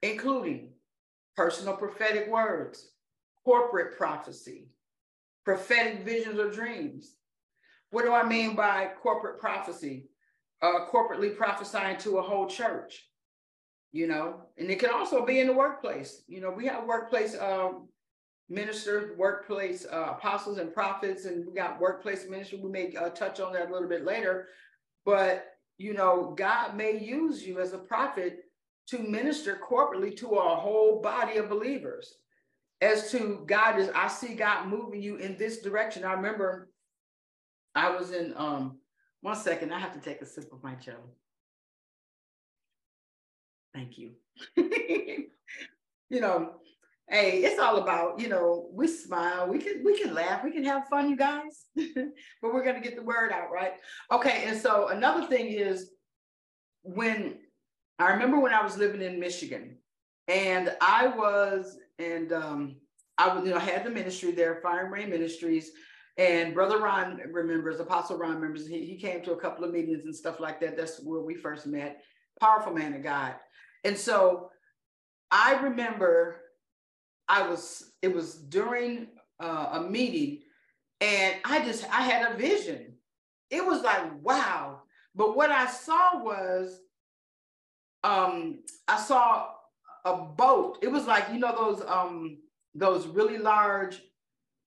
including 0.03 0.71
personal 1.37 1.75
prophetic 1.75 2.29
words 2.29 2.91
corporate 3.45 3.97
prophecy 3.97 4.67
prophetic 5.45 6.05
visions 6.05 6.39
or 6.39 6.51
dreams 6.51 7.17
what 7.91 8.05
do 8.05 8.13
i 8.13 8.27
mean 8.27 8.55
by 8.55 8.91
corporate 9.03 9.41
prophecy 9.41 10.07
uh, 10.63 10.87
corporately 10.93 11.35
prophesying 11.35 11.97
to 11.97 12.19
a 12.19 12.23
whole 12.23 12.47
church 12.47 13.09
you 13.93 14.07
know 14.07 14.43
and 14.59 14.71
it 14.71 14.79
can 14.79 14.91
also 14.91 15.25
be 15.25 15.41
in 15.41 15.47
the 15.47 15.53
workplace 15.53 16.23
you 16.29 16.41
know 16.41 16.51
we 16.51 16.67
have 16.67 16.85
workplace 16.85 17.37
um, 17.41 17.89
ministers, 18.51 19.17
workplace 19.17 19.87
uh, 19.91 20.15
apostles 20.17 20.59
and 20.59 20.75
prophets, 20.75 21.25
and 21.25 21.47
we 21.47 21.55
got 21.55 21.81
workplace 21.81 22.29
ministry. 22.29 22.59
We 22.61 22.69
may 22.69 22.95
uh, 22.97 23.11
touch 23.11 23.39
on 23.41 23.53
that 23.53 23.71
a 23.71 23.73
little 23.73 23.89
bit 23.89 24.05
later, 24.05 24.49
but 25.07 25.47
you 25.79 25.95
know, 25.95 26.35
God 26.37 26.77
may 26.77 26.99
use 26.99 27.43
you 27.47 27.61
as 27.61 27.73
a 27.73 27.79
prophet 27.79 28.41
to 28.89 28.99
minister 28.99 29.59
corporately 29.67 30.15
to 30.19 30.27
a 30.33 30.57
whole 30.57 31.01
body 31.01 31.39
of 31.39 31.49
believers. 31.49 32.13
As 32.81 33.11
to 33.11 33.45
God 33.47 33.79
is, 33.79 33.91
I 33.95 34.09
see 34.09 34.35
God 34.35 34.69
moving 34.69 35.03
you 35.03 35.17
in 35.17 35.37
this 35.37 35.61
direction. 35.61 36.05
I 36.05 36.15
remember 36.15 36.71
I 37.75 37.91
was 37.91 38.13
in 38.13 38.33
um 38.37 38.79
one 39.23 39.37
second, 39.37 39.73
I 39.73 39.79
have 39.79 39.93
to 39.93 40.01
take 40.01 40.23
a 40.23 40.27
sip 40.27 40.51
of 40.53 40.63
my 40.63 40.75
jelly. 40.77 40.99
Thank 43.75 43.99
you. 43.99 44.13
you 44.57 46.21
know, 46.21 46.55
hey, 47.09 47.43
it's 47.43 47.61
all 47.61 47.79
about, 47.79 48.19
you 48.19 48.29
know, 48.29 48.69
we 48.73 48.87
smile, 48.87 49.49
we 49.49 49.59
can 49.59 49.85
we 49.85 50.01
can 50.01 50.15
laugh, 50.15 50.43
we 50.43 50.53
can 50.53 50.65
have 50.65 50.89
fun, 50.89 51.11
you 51.11 51.17
guys. 51.17 51.67
but 51.77 52.55
we're 52.55 52.65
gonna 52.65 52.81
get 52.81 52.97
the 52.97 53.03
word 53.03 53.31
out, 53.33 53.51
right? 53.53 53.73
Okay, 54.11 54.45
and 54.47 54.59
so 54.59 54.89
another 54.89 55.27
thing 55.27 55.49
is 55.49 55.91
when 56.83 57.39
I 57.99 58.13
remember 58.13 58.41
when 58.41 58.55
I 58.55 58.63
was 58.63 58.79
living 58.79 59.03
in 59.03 59.21
Michigan 59.21 59.77
and 60.29 60.75
I 60.81 61.09
was 61.09 61.77
and 62.01 62.33
um 62.33 62.77
I 63.21 63.39
you 63.43 63.51
know, 63.51 63.59
had 63.59 63.85
the 63.85 63.91
ministry 63.91 64.33
there, 64.33 64.61
Fire 64.63 64.85
and 64.85 64.93
Rain 64.93 65.11
Ministries. 65.11 65.73
And 66.17 66.55
Brother 66.55 66.79
Ron 66.79 67.21
remembers, 67.31 67.79
Apostle 67.79 68.17
Ron 68.17 68.37
remembers, 68.37 68.67
he, 68.67 68.85
he 68.85 68.97
came 68.97 69.23
to 69.23 69.33
a 69.33 69.41
couple 69.41 69.65
of 69.65 69.73
meetings 69.73 70.05
and 70.05 70.17
stuff 70.17 70.41
like 70.41 70.61
that. 70.61 70.77
That's 70.77 71.03
where 71.03 71.21
we 71.21 71.35
first 71.35 71.67
met. 71.67 72.03
Powerful 72.41 72.73
man 72.73 72.95
of 72.95 73.03
God. 73.03 73.35
And 73.85 73.97
so 73.97 74.51
I 75.31 75.61
remember 75.61 76.41
I 77.29 77.47
was, 77.47 77.93
it 78.03 78.13
was 78.15 78.35
during 78.35 79.09
uh, 79.39 79.69
a 79.73 79.81
meeting 79.83 80.41
and 81.01 81.37
I 81.45 81.65
just, 81.65 81.85
I 81.91 82.03
had 82.03 82.33
a 82.33 82.37
vision. 82.37 82.95
It 83.51 83.65
was 83.65 83.83
like, 83.83 84.23
wow. 84.23 84.83
But 85.15 85.37
what 85.37 85.51
I 85.51 85.67
saw 85.67 86.23
was, 86.23 86.81
um, 88.03 88.61
I 88.89 88.99
saw 88.99 89.49
a 90.05 90.17
boat. 90.17 90.79
It 90.83 90.89
was 90.89 91.07
like, 91.07 91.27
you 91.33 91.39
know, 91.39 91.55
those, 91.55 91.83
um, 91.87 92.39
those 92.75 93.07
really 93.07 93.39
large 93.39 94.01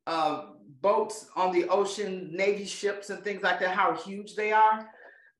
uh, 0.07 0.47
boats 0.81 1.27
on 1.35 1.53
the 1.53 1.67
ocean, 1.69 2.29
Navy 2.33 2.65
ships 2.65 3.09
and 3.09 3.23
things 3.23 3.41
like 3.41 3.59
that, 3.59 3.75
how 3.75 3.95
huge 3.95 4.35
they 4.35 4.51
are. 4.51 4.87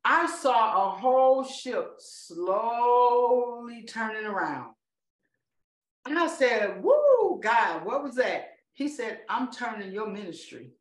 I 0.05 0.27
saw 0.27 0.87
a 0.87 0.89
whole 0.91 1.43
ship 1.43 1.95
slowly 1.99 3.83
turning 3.83 4.25
around. 4.25 4.73
And 6.05 6.19
I 6.19 6.27
said, 6.27 6.83
Woo, 6.83 7.39
God, 7.41 7.85
what 7.85 8.03
was 8.03 8.15
that? 8.15 8.49
He 8.73 8.87
said, 8.87 9.19
I'm 9.29 9.51
turning 9.51 9.91
your 9.91 10.07
ministry 10.07 10.71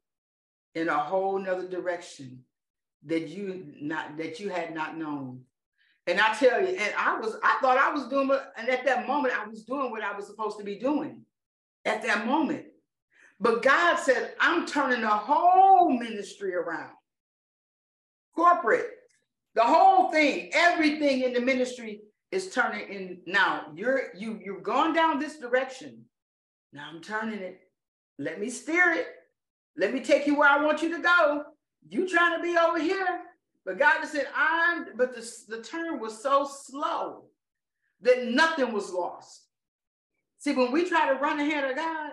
in 0.74 0.88
a 0.88 0.98
whole 0.98 1.38
nother 1.38 1.68
direction 1.68 2.44
that 3.04 3.28
you 3.28 3.72
not 3.80 4.16
that 4.16 4.40
you 4.40 4.48
had 4.48 4.74
not 4.74 4.96
known. 4.96 5.42
And 6.06 6.20
I 6.20 6.34
tell 6.34 6.60
you, 6.60 6.76
and 6.76 6.94
I 6.98 7.18
was, 7.18 7.36
I 7.42 7.58
thought 7.60 7.78
I 7.78 7.92
was 7.92 8.08
doing, 8.08 8.30
and 8.56 8.68
at 8.68 8.84
that 8.84 9.06
moment, 9.06 9.38
I 9.38 9.46
was 9.46 9.62
doing 9.62 9.90
what 9.90 10.02
I 10.02 10.16
was 10.16 10.26
supposed 10.26 10.58
to 10.58 10.64
be 10.64 10.76
doing. 10.76 11.22
At 11.84 12.02
that 12.02 12.26
moment. 12.26 12.66
But 13.40 13.62
God 13.62 13.96
said, 13.96 14.34
I'm 14.38 14.66
turning 14.66 15.00
the 15.00 15.08
whole 15.08 15.90
ministry 15.90 16.54
around. 16.54 16.92
Corporate, 18.36 18.86
the 19.56 19.64
whole 19.64 20.10
thing, 20.12 20.50
everything 20.54 21.22
in 21.22 21.32
the 21.32 21.40
ministry 21.40 22.02
is 22.30 22.50
turning 22.50 22.88
in 22.88 23.18
now 23.26 23.66
you're 23.74 24.14
you 24.16 24.40
you've 24.42 24.62
gone 24.62 24.94
down 24.94 25.20
this 25.20 25.38
direction. 25.38 26.02
Now 26.72 26.88
i'm 26.90 27.02
turning 27.02 27.40
it. 27.40 27.60
Let 28.18 28.40
me 28.40 28.48
steer 28.48 28.92
it. 28.92 29.06
Let 29.76 29.92
me 29.92 30.00
take 30.00 30.26
you 30.26 30.36
where 30.36 30.48
i 30.48 30.64
want 30.64 30.82
you 30.82 30.96
to 30.96 31.02
go. 31.02 31.44
You 31.88 32.08
trying 32.08 32.36
to 32.36 32.42
be 32.42 32.56
over 32.56 32.80
here 32.80 33.20
but 33.64 33.78
god 33.78 34.04
said 34.04 34.26
i'm 34.36 34.86
but 34.96 35.14
the, 35.14 35.32
the 35.48 35.62
turn 35.62 36.00
was 36.00 36.22
so 36.22 36.44
slow 36.44 37.24
that 38.00 38.26
nothing 38.26 38.72
was 38.72 38.92
lost 38.92 39.46
see 40.38 40.52
when 40.52 40.72
we 40.72 40.88
try 40.88 41.12
to 41.12 41.20
run 41.20 41.40
ahead 41.40 41.70
of 41.70 41.76
god 41.76 42.12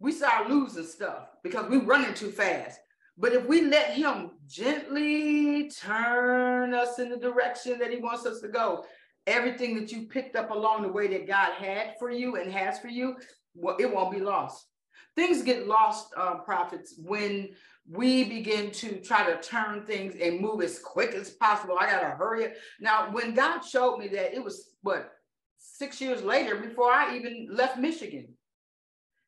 we 0.00 0.12
start 0.12 0.48
losing 0.48 0.84
stuff 0.84 1.28
because 1.42 1.68
we're 1.68 1.82
running 1.82 2.14
too 2.14 2.30
fast 2.30 2.78
but 3.18 3.32
if 3.32 3.46
we 3.46 3.62
let 3.62 3.94
him 3.94 4.30
gently 4.46 5.70
turn 5.70 6.72
us 6.72 7.00
in 7.00 7.10
the 7.10 7.16
direction 7.16 7.78
that 7.80 7.90
he 7.90 7.96
wants 7.96 8.24
us 8.24 8.40
to 8.40 8.48
go, 8.48 8.84
everything 9.26 9.74
that 9.74 9.90
you 9.90 10.02
picked 10.06 10.36
up 10.36 10.52
along 10.52 10.82
the 10.82 10.92
way 10.92 11.08
that 11.08 11.26
God 11.26 11.54
had 11.54 11.94
for 11.98 12.10
you 12.10 12.36
and 12.36 12.50
has 12.52 12.78
for 12.78 12.86
you, 12.86 13.16
well, 13.54 13.76
it 13.80 13.92
won't 13.92 14.12
be 14.12 14.20
lost. 14.20 14.68
Things 15.16 15.42
get 15.42 15.66
lost, 15.66 16.14
uh, 16.16 16.36
prophets, 16.36 16.94
when 16.96 17.48
we 17.90 18.24
begin 18.24 18.70
to 18.70 19.00
try 19.00 19.24
to 19.24 19.40
turn 19.40 19.84
things 19.86 20.14
and 20.20 20.40
move 20.40 20.62
as 20.62 20.78
quick 20.78 21.14
as 21.14 21.30
possible. 21.30 21.76
I 21.80 21.90
got 21.90 22.00
to 22.00 22.10
hurry 22.10 22.44
it. 22.44 22.58
Now, 22.80 23.10
when 23.10 23.34
God 23.34 23.60
showed 23.60 23.98
me 23.98 24.08
that, 24.08 24.34
it 24.34 24.44
was 24.44 24.74
what, 24.82 25.10
six 25.58 26.00
years 26.00 26.22
later 26.22 26.56
before 26.56 26.92
I 26.92 27.16
even 27.16 27.48
left 27.50 27.78
Michigan. 27.78 28.28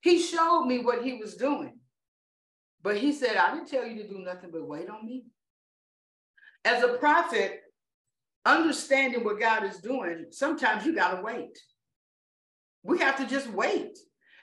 He 0.02 0.20
showed 0.20 0.66
me 0.66 0.78
what 0.78 1.02
he 1.02 1.14
was 1.14 1.36
doing. 1.36 1.78
But 2.82 2.96
he 2.96 3.12
said, 3.12 3.36
I 3.36 3.54
didn't 3.54 3.68
tell 3.68 3.86
you 3.86 4.02
to 4.02 4.08
do 4.08 4.18
nothing 4.18 4.50
but 4.50 4.66
wait 4.66 4.88
on 4.88 5.04
me. 5.04 5.24
As 6.64 6.82
a 6.82 6.94
prophet, 6.98 7.60
understanding 8.44 9.24
what 9.24 9.40
God 9.40 9.64
is 9.64 9.78
doing, 9.78 10.26
sometimes 10.30 10.84
you 10.84 10.94
got 10.94 11.16
to 11.16 11.22
wait. 11.22 11.58
We 12.82 12.98
have 12.98 13.16
to 13.18 13.26
just 13.26 13.48
wait. 13.48 13.98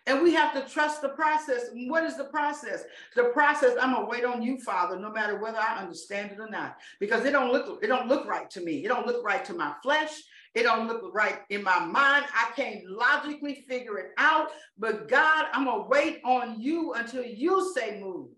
And 0.07 0.23
we 0.23 0.33
have 0.33 0.53
to 0.53 0.73
trust 0.73 1.01
the 1.01 1.09
process. 1.09 1.65
what 1.87 2.05
is 2.05 2.15
the 2.15 2.23
process? 2.23 2.85
The 3.13 3.25
process, 3.25 3.75
I'm 3.79 3.93
gonna 3.93 4.07
wait 4.07 4.23
on 4.23 4.41
you, 4.41 4.57
Father, 4.57 4.97
no 4.97 5.11
matter 5.11 5.37
whether 5.37 5.59
I 5.59 5.79
understand 5.79 6.31
it 6.31 6.39
or 6.39 6.49
not. 6.49 6.77
Because 7.01 7.25
it 7.25 7.31
don't 7.31 7.51
look, 7.51 7.83
it 7.83 7.87
don't 7.87 8.07
look 8.07 8.25
right 8.25 8.49
to 8.51 8.61
me. 8.61 8.85
It 8.85 8.87
don't 8.87 9.05
look 9.05 9.23
right 9.25 9.43
to 9.43 9.53
my 9.53 9.73
flesh. 9.83 10.23
It 10.55 10.63
don't 10.63 10.87
look 10.87 11.13
right 11.13 11.41
in 11.49 11.61
my 11.61 11.79
mind. 11.79 12.25
I 12.33 12.51
can't 12.55 12.89
logically 12.89 13.65
figure 13.67 13.97
it 13.97 14.11
out. 14.17 14.51
But 14.77 15.09
God, 15.09 15.47
I'm 15.51 15.65
gonna 15.65 15.87
wait 15.87 16.21
on 16.23 16.61
you 16.61 16.93
until 16.93 17.25
you 17.25 17.73
say 17.75 17.99
move. 17.99 18.29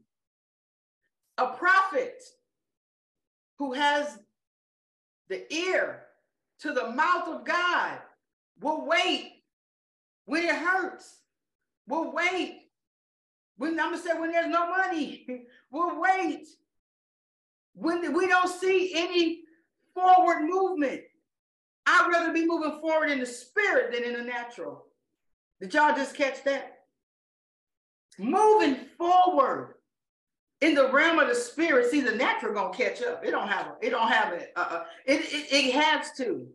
A 1.38 1.48
prophet 1.50 2.20
who 3.60 3.74
has 3.74 4.18
the 5.30 5.54
ear 5.54 6.06
to 6.62 6.74
the 6.74 6.90
mouth 6.90 7.28
of 7.28 7.46
God. 7.46 8.00
We'll 8.60 8.88
wait 8.88 9.44
when 10.26 10.44
it 10.44 10.56
hurts. 10.56 11.19
We'll 11.90 12.12
wait. 12.12 12.68
When 13.58 13.72
I'm 13.80 13.92
gonna 13.92 13.98
say 13.98 14.18
when 14.18 14.32
there's 14.32 14.48
no 14.48 14.70
money, 14.70 15.26
we'll 15.72 16.00
wait. 16.00 16.48
When 17.74 18.14
we 18.14 18.28
don't 18.28 18.48
see 18.48 18.94
any 18.96 19.42
forward 19.94 20.44
movement, 20.44 21.02
I'd 21.88 22.10
rather 22.12 22.32
be 22.32 22.46
moving 22.46 22.80
forward 22.80 23.10
in 23.10 23.20
the 23.20 23.26
spirit 23.26 23.92
than 23.92 24.04
in 24.04 24.14
the 24.14 24.24
natural. 24.24 24.86
Did 25.60 25.74
y'all 25.74 25.96
just 25.96 26.16
catch 26.16 26.44
that? 26.44 26.84
Moving 28.20 28.76
forward 28.98 29.76
in 30.62 30.76
the 30.76 30.92
realm 30.92 31.20
of 31.20 31.28
the 31.28 31.36
spirit, 31.36 31.90
see 31.90 32.02
the 32.02 32.16
natural 32.16 32.54
gonna 32.54 32.74
catch 32.74 33.02
up. 33.02 33.26
It 33.26 33.32
don't 33.32 33.48
have 33.48 33.66
a, 33.66 33.76
it 33.82 33.90
don't 33.90 34.10
have 34.10 34.34
it. 34.34 34.52
Uh, 34.56 34.84
it, 35.06 35.22
it 35.22 35.52
it 35.52 35.74
has 35.74 36.12
to. 36.18 36.46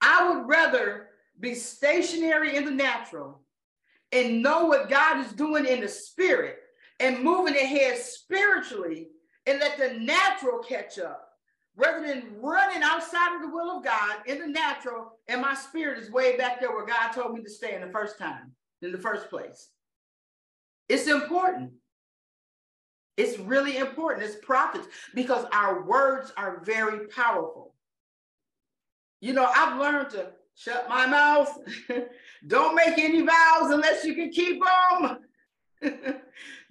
I 0.00 0.28
would 0.28 0.48
rather 0.48 1.10
be 1.38 1.54
stationary 1.54 2.56
in 2.56 2.64
the 2.64 2.70
natural 2.72 3.45
and 4.16 4.42
know 4.42 4.64
what 4.64 4.88
God 4.88 5.24
is 5.24 5.32
doing 5.32 5.66
in 5.66 5.80
the 5.80 5.88
spirit 5.88 6.56
and 7.00 7.22
moving 7.22 7.54
ahead 7.54 7.98
spiritually 7.98 9.08
and 9.44 9.60
let 9.60 9.76
the 9.76 9.98
natural 10.00 10.58
catch 10.60 10.98
up 10.98 11.28
rather 11.76 12.06
than 12.06 12.36
running 12.40 12.82
outside 12.82 13.36
of 13.36 13.42
the 13.42 13.54
will 13.54 13.76
of 13.76 13.84
God 13.84 14.16
in 14.26 14.38
the 14.38 14.46
natural 14.46 15.18
and 15.28 15.42
my 15.42 15.54
spirit 15.54 15.98
is 15.98 16.10
way 16.10 16.36
back 16.38 16.60
there 16.60 16.70
where 16.70 16.86
God 16.86 17.12
told 17.12 17.34
me 17.34 17.42
to 17.42 17.50
stay 17.50 17.74
in 17.74 17.82
the 17.82 17.92
first 17.92 18.18
time, 18.18 18.52
in 18.80 18.90
the 18.90 18.98
first 18.98 19.28
place. 19.28 19.68
It's 20.88 21.08
important. 21.08 21.72
It's 23.18 23.38
really 23.38 23.76
important 23.76 24.24
It's 24.24 24.44
prophets 24.44 24.86
because 25.14 25.44
our 25.52 25.84
words 25.84 26.32
are 26.36 26.62
very 26.64 27.06
powerful. 27.08 27.74
You 29.20 29.34
know, 29.34 29.50
I've 29.54 29.78
learned 29.78 30.10
to 30.10 30.32
shut 30.56 30.88
my 30.88 31.06
mouth. 31.06 31.56
Don't 32.46 32.74
make 32.74 32.98
any 32.98 33.22
vows 33.22 33.70
unless 33.70 34.04
you 34.04 34.14
can 34.14 34.30
keep 34.30 34.60
them. 34.62 35.18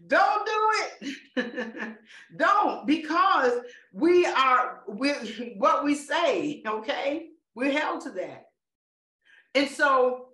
Don't 0.07 0.45
do 0.45 0.71
it. 1.01 1.97
Don't 2.37 2.85
because 2.85 3.53
we 3.93 4.25
are 4.25 4.81
with 4.87 5.39
what 5.57 5.83
we 5.83 5.95
say, 5.95 6.63
okay? 6.67 7.27
We're 7.53 7.71
held 7.71 8.01
to 8.01 8.11
that. 8.11 8.45
And 9.53 9.69
so 9.69 10.29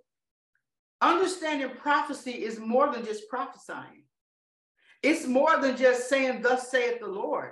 understanding 1.02 1.70
prophecy 1.78 2.32
is 2.32 2.60
more 2.60 2.92
than 2.92 3.06
just 3.06 3.30
prophesying. 3.30 4.06
It's 5.04 5.28
more 5.28 5.60
than 5.60 5.78
just 5.78 6.10
saying, 6.10 6.42
Thus 6.42 6.72
saith 6.72 7.00
the 7.00 7.08
Lord. 7.08 7.52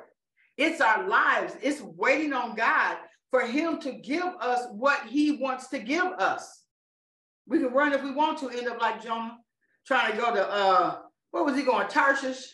It's 0.58 0.82
our 0.82 1.08
lives, 1.08 1.56
it's 1.62 1.82
waiting 1.82 2.34
on 2.34 2.56
God 2.56 2.98
for 3.32 3.42
Him 3.42 3.80
to 3.82 3.92
give 3.92 4.26
us 4.40 4.68
what 4.72 5.02
He 5.08 5.34
wants 5.34 5.68
to 5.70 5.80
give 5.80 6.06
us. 6.06 6.64
We 7.48 7.60
can 7.60 7.74
run 7.74 7.94
if 7.94 8.04
we 8.04 8.12
want 8.12 8.40
to, 8.40 8.50
end 8.50 8.68
up 8.68 8.80
like 8.80 9.04
Jonah, 9.04 9.38
trying 9.86 10.12
to 10.12 10.18
go 10.18 10.34
to, 10.34 10.48
uh, 10.48 10.98
what 11.32 11.46
was 11.46 11.56
he 11.56 11.64
going, 11.64 11.88
Tarshish? 11.88 12.54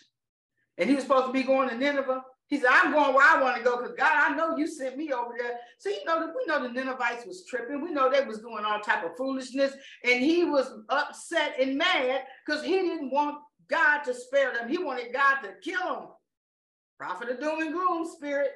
And 0.77 0.89
he 0.89 0.95
was 0.95 1.03
supposed 1.03 1.27
to 1.27 1.33
be 1.33 1.43
going 1.43 1.69
to 1.69 1.77
Nineveh. 1.77 2.23
He 2.47 2.59
said, 2.59 2.69
I'm 2.71 2.91
going 2.91 3.13
where 3.13 3.25
I 3.25 3.41
want 3.41 3.57
to 3.57 3.63
go 3.63 3.77
because 3.77 3.95
God, 3.97 4.11
I 4.13 4.35
know 4.35 4.55
you 4.55 4.67
sent 4.67 4.97
me 4.97 5.11
over 5.11 5.33
there. 5.37 5.57
So 5.79 5.89
you 5.89 6.05
know 6.05 6.19
that 6.19 6.33
we 6.35 6.45
know 6.45 6.61
the 6.61 6.71
Ninevites 6.71 7.25
was 7.25 7.45
tripping. 7.45 7.81
We 7.81 7.91
know 7.91 8.09
they 8.09 8.23
was 8.23 8.39
doing 8.39 8.63
all 8.65 8.79
type 8.79 9.03
of 9.03 9.17
foolishness. 9.17 9.73
And 10.03 10.23
he 10.23 10.45
was 10.45 10.71
upset 10.89 11.55
and 11.59 11.77
mad 11.77 12.21
because 12.45 12.63
he 12.63 12.73
didn't 12.73 13.11
want 13.11 13.39
God 13.67 14.03
to 14.03 14.13
spare 14.13 14.53
them. 14.53 14.69
He 14.69 14.77
wanted 14.77 15.11
God 15.11 15.41
to 15.41 15.53
kill 15.63 15.93
them. 15.93 16.07
Prophet 16.99 17.29
of 17.29 17.39
doom 17.39 17.61
and 17.61 17.73
gloom 17.73 18.07
spirit. 18.15 18.51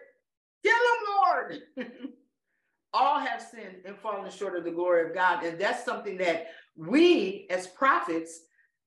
Kill 0.64 0.74
them, 0.74 1.58
Lord. 1.78 1.90
all 2.94 3.20
have 3.20 3.42
sinned 3.42 3.78
and 3.86 3.98
fallen 3.98 4.30
short 4.32 4.58
of 4.58 4.64
the 4.64 4.72
glory 4.72 5.08
of 5.08 5.14
God. 5.14 5.44
And 5.44 5.60
that's 5.60 5.86
something 5.86 6.18
that 6.18 6.48
we 6.76 7.48
as 7.50 7.68
prophets 7.68 8.42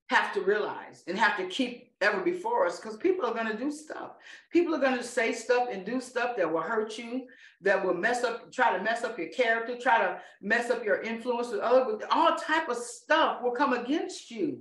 have 0.08 0.32
to 0.34 0.40
realize 0.40 1.04
and 1.06 1.18
have 1.18 1.36
to 1.36 1.46
keep 1.46 1.92
ever 2.00 2.20
before 2.20 2.66
us 2.66 2.80
because 2.80 2.96
people 2.96 3.24
are 3.24 3.32
going 3.32 3.46
to 3.46 3.56
do 3.56 3.70
stuff. 3.70 4.12
People 4.50 4.74
are 4.74 4.80
going 4.80 4.96
to 4.96 5.04
say 5.04 5.32
stuff 5.32 5.68
and 5.70 5.86
do 5.86 6.00
stuff 6.00 6.36
that 6.36 6.52
will 6.52 6.60
hurt 6.60 6.98
you, 6.98 7.26
that 7.60 7.82
will 7.84 7.94
mess 7.94 8.24
up, 8.24 8.52
try 8.52 8.76
to 8.76 8.82
mess 8.82 9.04
up 9.04 9.18
your 9.18 9.28
character, 9.28 9.78
try 9.78 9.98
to 9.98 10.20
mess 10.42 10.68
up 10.68 10.84
your 10.84 11.00
influence 11.00 11.50
with 11.50 11.60
other, 11.60 11.98
all 12.10 12.36
type 12.36 12.68
of 12.68 12.76
stuff 12.76 13.40
will 13.40 13.52
come 13.52 13.72
against 13.72 14.30
you. 14.30 14.60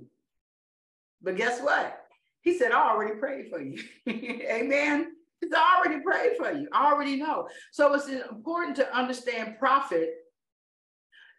But 1.20 1.36
guess 1.36 1.60
what? 1.60 1.98
He 2.40 2.56
said, 2.56 2.72
I 2.72 2.90
already 2.90 3.18
prayed 3.18 3.50
for 3.50 3.60
you. 3.60 3.82
Amen. 4.08 5.12
He's 5.42 5.52
already 5.52 6.00
prayed 6.00 6.36
for 6.36 6.52
you. 6.52 6.68
I 6.72 6.92
already 6.92 7.16
know. 7.16 7.48
So 7.72 7.92
it's 7.94 8.08
important 8.08 8.76
to 8.76 8.96
understand 8.96 9.58
prophet. 9.58 10.14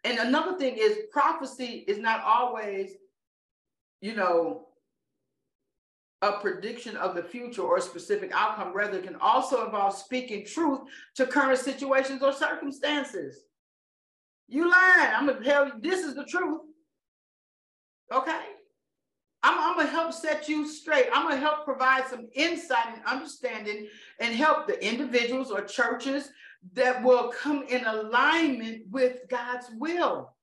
And 0.04 0.20
another 0.20 0.58
thing 0.58 0.76
is 0.78 0.98
prophecy 1.12 1.86
is 1.88 1.98
not 1.98 2.22
always, 2.22 2.92
you 4.02 4.14
know, 4.14 4.68
a 6.22 6.34
prediction 6.34 6.98
of 6.98 7.16
the 7.16 7.24
future 7.24 7.62
or 7.62 7.78
a 7.78 7.82
specific 7.82 8.32
outcome. 8.34 8.74
Rather, 8.74 8.98
it 8.98 9.06
can 9.06 9.16
also 9.16 9.66
involve 9.66 9.96
speaking 9.96 10.46
truth 10.46 10.82
to 11.16 11.26
current 11.26 11.60
situations 11.60 12.22
or 12.22 12.34
circumstances. 12.34 13.46
You 14.50 14.70
lying. 14.70 15.14
I'm 15.16 15.28
gonna 15.28 15.44
tell 15.44 15.68
you 15.68 15.74
this 15.80 16.06
is 16.06 16.16
the 16.16 16.26
truth. 16.26 16.62
Okay. 18.12 18.42
I'm, 19.44 19.60
I'm 19.60 19.76
going 19.76 19.88
to 19.88 19.94
help 19.94 20.14
set 20.14 20.48
you 20.48 20.68
straight. 20.68 21.08
I'm 21.14 21.28
going 21.28 21.36
to 21.36 21.42
help 21.42 21.66
provide 21.66 22.08
some 22.08 22.28
insight 22.34 22.88
and 22.94 23.06
understanding 23.06 23.88
and 24.20 24.34
help 24.34 24.68
the 24.68 24.84
individuals 24.86 25.52
or 25.52 25.62
churches 25.62 26.30
that 26.74 27.04
will 27.04 27.28
come 27.28 27.64
in 27.68 27.86
alignment 27.86 28.84
with 28.90 29.20
God's 29.30 29.68
will. 29.78 30.34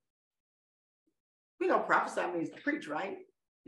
We 1.59 1.67
know 1.67 1.81
prophesy 1.81 2.27
means 2.33 2.51
to 2.51 2.61
preach, 2.61 2.89
right? 2.89 3.19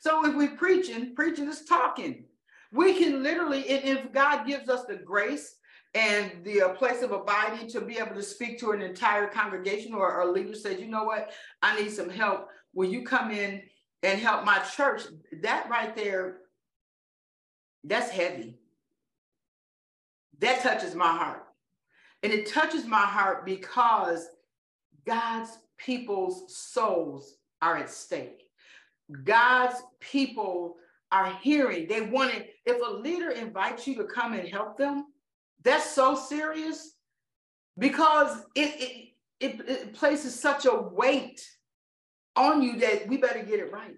so 0.00 0.24
if 0.26 0.34
we're 0.34 0.56
preaching, 0.56 1.14
preaching 1.14 1.48
is 1.48 1.64
talking. 1.64 2.24
We 2.72 2.98
can 2.98 3.22
literally, 3.22 3.68
and 3.68 3.98
if 3.98 4.12
God 4.12 4.46
gives 4.46 4.68
us 4.68 4.84
the 4.84 4.96
grace 4.96 5.56
and 5.94 6.30
the 6.44 6.62
uh, 6.62 6.68
place 6.70 7.02
of 7.02 7.12
abiding 7.12 7.68
to 7.70 7.80
be 7.80 7.98
able 7.98 8.14
to 8.14 8.22
speak 8.22 8.58
to 8.60 8.72
an 8.72 8.82
entire 8.82 9.28
congregation 9.28 9.94
or 9.94 10.20
a 10.20 10.30
leader 10.30 10.54
says, 10.54 10.78
you 10.78 10.88
know 10.88 11.04
what, 11.04 11.32
I 11.62 11.80
need 11.80 11.90
some 11.90 12.10
help 12.10 12.48
will 12.76 12.88
you 12.88 13.02
come 13.02 13.32
in 13.32 13.62
and 14.04 14.20
help 14.20 14.44
my 14.44 14.58
church? 14.58 15.02
That 15.42 15.68
right 15.68 15.96
there, 15.96 16.36
that's 17.82 18.10
heavy. 18.10 18.60
That 20.38 20.60
touches 20.60 20.94
my 20.94 21.08
heart. 21.08 21.42
And 22.22 22.32
it 22.32 22.48
touches 22.48 22.84
my 22.84 23.00
heart 23.00 23.46
because 23.46 24.28
God's 25.06 25.58
people's 25.78 26.54
souls 26.54 27.36
are 27.62 27.78
at 27.78 27.90
stake. 27.90 28.42
God's 29.24 29.82
people 30.00 30.76
are 31.10 31.32
hearing. 31.40 31.88
They 31.88 32.02
want 32.02 32.34
it. 32.34 32.50
If 32.66 32.76
a 32.86 32.92
leader 32.92 33.30
invites 33.30 33.86
you 33.86 33.94
to 33.96 34.04
come 34.04 34.34
and 34.34 34.48
help 34.48 34.76
them, 34.76 35.06
that's 35.62 35.90
so 35.90 36.14
serious 36.14 36.92
because 37.78 38.42
it, 38.54 38.74
it, 38.80 39.08
it, 39.40 39.68
it 39.68 39.94
places 39.94 40.38
such 40.38 40.66
a 40.66 40.74
weight 40.74 41.40
on 42.36 42.62
you 42.62 42.78
that 42.80 43.08
we 43.08 43.16
better 43.16 43.42
get 43.42 43.60
it 43.60 43.72
right. 43.72 43.96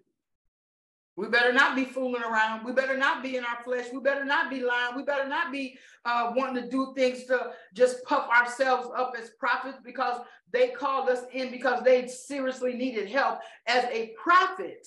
We 1.18 1.26
better 1.26 1.52
not 1.52 1.74
be 1.74 1.84
fooling 1.84 2.22
around. 2.22 2.64
We 2.64 2.70
better 2.70 2.96
not 2.96 3.24
be 3.24 3.36
in 3.36 3.44
our 3.44 3.60
flesh. 3.64 3.86
We 3.92 3.98
better 3.98 4.24
not 4.24 4.50
be 4.50 4.60
lying. 4.60 4.94
We 4.94 5.02
better 5.02 5.28
not 5.28 5.50
be 5.50 5.76
uh, 6.04 6.30
wanting 6.36 6.62
to 6.62 6.70
do 6.70 6.92
things 6.94 7.24
to 7.24 7.54
just 7.74 8.04
puff 8.04 8.28
ourselves 8.30 8.88
up 8.96 9.14
as 9.20 9.30
prophets 9.30 9.78
because 9.84 10.20
they 10.52 10.68
called 10.68 11.08
us 11.08 11.24
in 11.32 11.50
because 11.50 11.82
they 11.82 12.06
seriously 12.06 12.74
needed 12.74 13.08
help 13.08 13.40
as 13.66 13.84
a 13.86 14.14
prophet. 14.22 14.86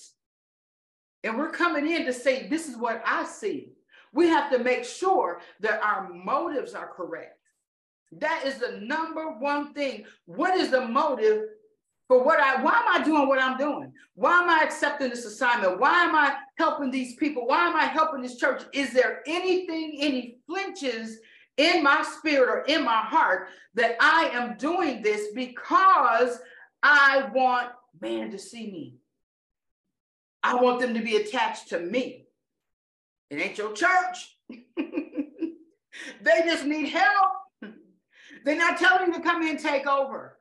And 1.22 1.36
we're 1.36 1.50
coming 1.50 1.86
in 1.86 2.06
to 2.06 2.14
say, 2.14 2.48
this 2.48 2.66
is 2.66 2.78
what 2.78 3.02
I 3.04 3.24
see. 3.24 3.72
We 4.14 4.28
have 4.28 4.50
to 4.52 4.58
make 4.58 4.84
sure 4.84 5.42
that 5.60 5.82
our 5.82 6.10
motives 6.12 6.72
are 6.72 6.88
correct. 6.88 7.38
That 8.12 8.44
is 8.46 8.58
the 8.58 8.80
number 8.80 9.32
one 9.32 9.74
thing. 9.74 10.06
What 10.24 10.56
is 10.56 10.70
the 10.70 10.86
motive 10.86 11.44
for 12.12 12.22
what 12.22 12.38
I, 12.38 12.62
why 12.62 12.74
am 12.74 13.00
I 13.00 13.02
doing 13.02 13.26
what 13.26 13.40
I'm 13.40 13.56
doing? 13.56 13.90
Why 14.16 14.42
am 14.42 14.50
I 14.50 14.62
accepting 14.62 15.08
this 15.08 15.24
assignment? 15.24 15.80
Why 15.80 16.02
am 16.04 16.14
I 16.14 16.34
helping 16.58 16.90
these 16.90 17.14
people? 17.14 17.46
Why 17.46 17.66
am 17.66 17.74
I 17.74 17.86
helping 17.86 18.20
this 18.20 18.36
church? 18.36 18.60
Is 18.74 18.92
there 18.92 19.22
anything, 19.26 19.96
any 19.98 20.36
flinches 20.46 21.20
in 21.56 21.82
my 21.82 22.02
spirit 22.02 22.50
or 22.50 22.64
in 22.66 22.84
my 22.84 23.00
heart 23.00 23.48
that 23.76 23.96
I 23.98 24.28
am 24.34 24.58
doing 24.58 25.00
this 25.00 25.28
because 25.34 26.38
I 26.82 27.30
want 27.32 27.70
man 27.98 28.30
to 28.32 28.38
see 28.38 28.70
me? 28.70 28.96
I 30.42 30.56
want 30.56 30.80
them 30.80 30.92
to 30.92 31.00
be 31.00 31.16
attached 31.16 31.70
to 31.70 31.80
me. 31.80 32.26
It 33.30 33.36
ain't 33.36 33.56
your 33.56 33.72
church. 33.72 34.36
they 34.76 36.42
just 36.44 36.66
need 36.66 36.90
help. 36.90 37.72
They're 38.44 38.54
not 38.54 38.76
telling 38.76 39.06
you 39.06 39.14
to 39.14 39.20
come 39.22 39.40
in 39.40 39.48
and 39.48 39.58
take 39.58 39.86
over. 39.86 40.36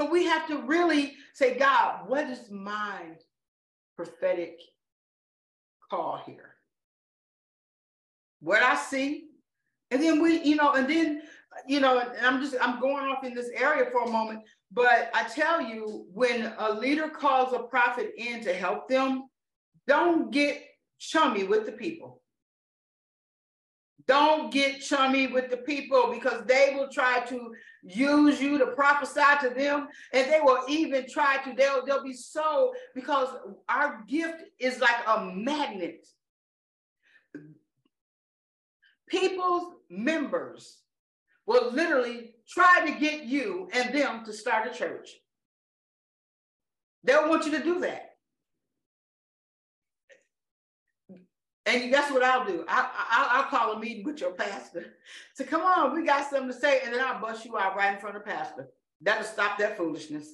So 0.00 0.08
we 0.08 0.24
have 0.24 0.48
to 0.48 0.62
really 0.62 1.12
say, 1.34 1.58
God, 1.58 2.08
what 2.08 2.24
is 2.24 2.50
my 2.50 3.02
prophetic 3.96 4.58
call 5.90 6.22
here? 6.24 6.54
What 8.40 8.62
I 8.62 8.76
see, 8.76 9.26
and 9.90 10.02
then 10.02 10.22
we, 10.22 10.40
you 10.42 10.56
know, 10.56 10.72
and 10.72 10.88
then, 10.88 11.20
you 11.68 11.80
know, 11.80 11.98
and 11.98 12.26
I'm 12.26 12.40
just, 12.40 12.56
I'm 12.62 12.80
going 12.80 13.04
off 13.08 13.24
in 13.24 13.34
this 13.34 13.50
area 13.54 13.90
for 13.92 14.04
a 14.04 14.10
moment, 14.10 14.40
but 14.72 15.10
I 15.12 15.24
tell 15.24 15.60
you, 15.60 16.06
when 16.14 16.54
a 16.56 16.72
leader 16.72 17.10
calls 17.10 17.52
a 17.52 17.58
prophet 17.58 18.12
in 18.16 18.42
to 18.44 18.54
help 18.54 18.88
them, 18.88 19.28
don't 19.86 20.30
get 20.30 20.64
chummy 20.98 21.44
with 21.44 21.66
the 21.66 21.72
people. 21.72 22.22
Don't 24.10 24.52
get 24.52 24.80
chummy 24.80 25.28
with 25.28 25.50
the 25.50 25.58
people 25.58 26.10
because 26.12 26.44
they 26.44 26.74
will 26.74 26.88
try 26.88 27.20
to 27.26 27.54
use 27.84 28.40
you 28.40 28.58
to 28.58 28.66
prophesy 28.66 29.20
to 29.40 29.50
them 29.50 29.86
and 30.12 30.28
they 30.28 30.40
will 30.40 30.64
even 30.66 31.08
try 31.08 31.36
to 31.44 31.54
they'll 31.56 31.86
they'll 31.86 32.02
be 32.02 32.12
so 32.12 32.74
because 32.92 33.28
our 33.68 34.02
gift 34.08 34.42
is 34.58 34.80
like 34.80 34.96
a 35.06 35.26
magnet. 35.26 36.08
People's 39.06 39.74
members 39.88 40.78
will 41.46 41.70
literally 41.70 42.34
try 42.48 42.84
to 42.90 42.98
get 42.98 43.22
you 43.22 43.68
and 43.72 43.94
them 43.94 44.24
to 44.24 44.32
start 44.32 44.66
a 44.66 44.76
church. 44.76 45.10
They'll 47.04 47.28
want 47.28 47.46
you 47.46 47.52
to 47.52 47.62
do 47.62 47.78
that 47.82 48.09
And 51.70 51.94
that's 51.94 52.10
what 52.10 52.24
I'll 52.24 52.44
do. 52.44 52.64
I, 52.68 53.36
will 53.36 53.44
call 53.44 53.72
a 53.72 53.78
meeting 53.78 54.04
with 54.04 54.20
your 54.20 54.32
pastor. 54.32 54.94
So 55.34 55.44
come 55.44 55.62
on, 55.62 55.94
we 55.94 56.04
got 56.04 56.28
something 56.28 56.48
to 56.48 56.58
say, 56.58 56.80
and 56.84 56.92
then 56.92 57.00
I'll 57.00 57.20
bust 57.20 57.44
you 57.44 57.56
out 57.56 57.76
right 57.76 57.94
in 57.94 58.00
front 58.00 58.16
of 58.16 58.24
the 58.24 58.30
pastor. 58.30 58.68
That'll 59.00 59.24
stop 59.24 59.58
that 59.58 59.76
foolishness. 59.76 60.28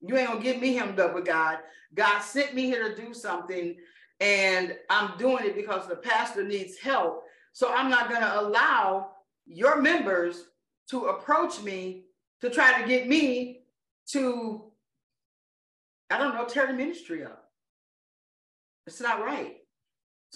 You 0.00 0.16
ain't 0.16 0.28
gonna 0.28 0.40
get 0.40 0.60
me 0.60 0.74
hemmed 0.74 1.00
up 1.00 1.14
with 1.14 1.24
God. 1.24 1.58
God 1.94 2.20
sent 2.20 2.54
me 2.54 2.66
here 2.66 2.88
to 2.88 2.94
do 2.94 3.12
something, 3.12 3.76
and 4.20 4.76
I'm 4.88 5.18
doing 5.18 5.44
it 5.44 5.56
because 5.56 5.88
the 5.88 5.96
pastor 5.96 6.44
needs 6.44 6.78
help. 6.78 7.24
So 7.52 7.72
I'm 7.72 7.90
not 7.90 8.08
gonna 8.08 8.34
allow 8.36 9.10
your 9.46 9.80
members 9.80 10.44
to 10.90 11.06
approach 11.06 11.60
me 11.62 12.04
to 12.40 12.50
try 12.50 12.80
to 12.80 12.86
get 12.86 13.08
me 13.08 13.62
to, 14.10 14.70
I 16.10 16.18
don't 16.18 16.34
know, 16.34 16.44
tear 16.44 16.66
the 16.68 16.72
ministry 16.72 17.24
up. 17.24 17.50
It's 18.86 19.00
not 19.00 19.24
right. 19.24 19.56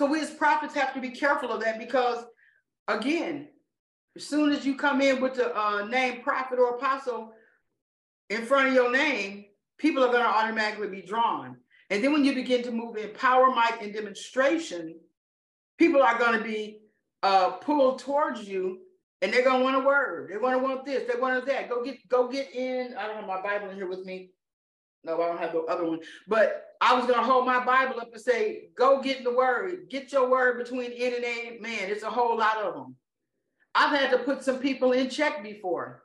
So 0.01 0.07
we 0.07 0.23
as 0.23 0.31
prophets 0.31 0.73
have 0.77 0.95
to 0.95 1.01
be 1.03 1.11
careful 1.11 1.53
of 1.53 1.61
that 1.61 1.79
because, 1.79 2.25
again, 2.89 3.49
as 4.17 4.27
soon 4.27 4.51
as 4.51 4.65
you 4.65 4.75
come 4.75 5.03
in 5.03 5.21
with 5.21 5.35
the 5.35 5.55
uh, 5.55 5.85
name 5.85 6.23
prophet 6.23 6.59
or 6.59 6.77
apostle 6.77 7.35
in 8.31 8.47
front 8.47 8.69
of 8.69 8.73
your 8.73 8.91
name, 8.91 9.45
people 9.77 10.03
are 10.03 10.11
going 10.11 10.25
to 10.25 10.27
automatically 10.27 10.89
be 10.89 11.03
drawn. 11.03 11.59
And 11.91 12.03
then 12.03 12.15
when 12.15 12.25
you 12.25 12.35
begin 12.35 12.63
to 12.63 12.71
move 12.71 12.97
in 12.97 13.11
power, 13.11 13.51
might, 13.51 13.83
and 13.83 13.93
demonstration, 13.93 14.95
people 15.77 16.03
are 16.03 16.19
going 16.19 16.39
to 16.39 16.43
be 16.43 16.79
uh, 17.23 17.51
pulled 17.51 17.99
towards 17.99 18.49
you, 18.49 18.79
and 19.21 19.31
they're 19.31 19.45
going 19.45 19.59
to 19.59 19.65
want 19.65 19.77
a 19.77 19.87
word. 19.87 20.31
They 20.33 20.39
want 20.39 20.59
to 20.59 20.67
want 20.67 20.87
this. 20.87 21.07
They 21.13 21.21
want 21.21 21.45
that. 21.45 21.69
Go 21.69 21.85
get 21.85 22.09
go 22.09 22.27
get 22.27 22.55
in. 22.55 22.95
I 22.97 23.07
don't 23.07 23.17
have 23.17 23.27
my 23.27 23.43
Bible 23.43 23.69
in 23.69 23.77
here 23.77 23.87
with 23.87 24.07
me. 24.07 24.31
No, 25.05 25.21
I 25.21 25.27
don't 25.27 25.41
have 25.41 25.53
the 25.53 25.61
other 25.65 25.85
one. 25.85 26.01
But 26.27 26.70
I 26.81 26.95
was 26.95 27.07
gonna 27.07 27.23
hold 27.23 27.47
my 27.47 27.65
Bible 27.65 28.01
up 28.01 28.13
and 28.13 28.21
say, 28.21 28.71
"Go 28.75 29.03
get 29.03 29.23
the 29.23 29.35
word. 29.35 29.89
Get 29.91 30.13
your 30.13 30.29
word 30.29 30.59
between 30.59 30.93
in 30.93 31.15
and 31.15 31.25
amen." 31.25 31.91
It's 31.91 32.03
a 32.03 32.11
whole 32.11 32.37
lot 32.37 32.59
of 32.59 32.75
them. 32.75 32.97
I've 33.75 33.99
had 33.99 34.11
to 34.11 34.19
put 34.19 34.43
some 34.43 34.59
people 34.59 34.93
in 34.93 35.11
check 35.11 35.43
before. 35.43 36.05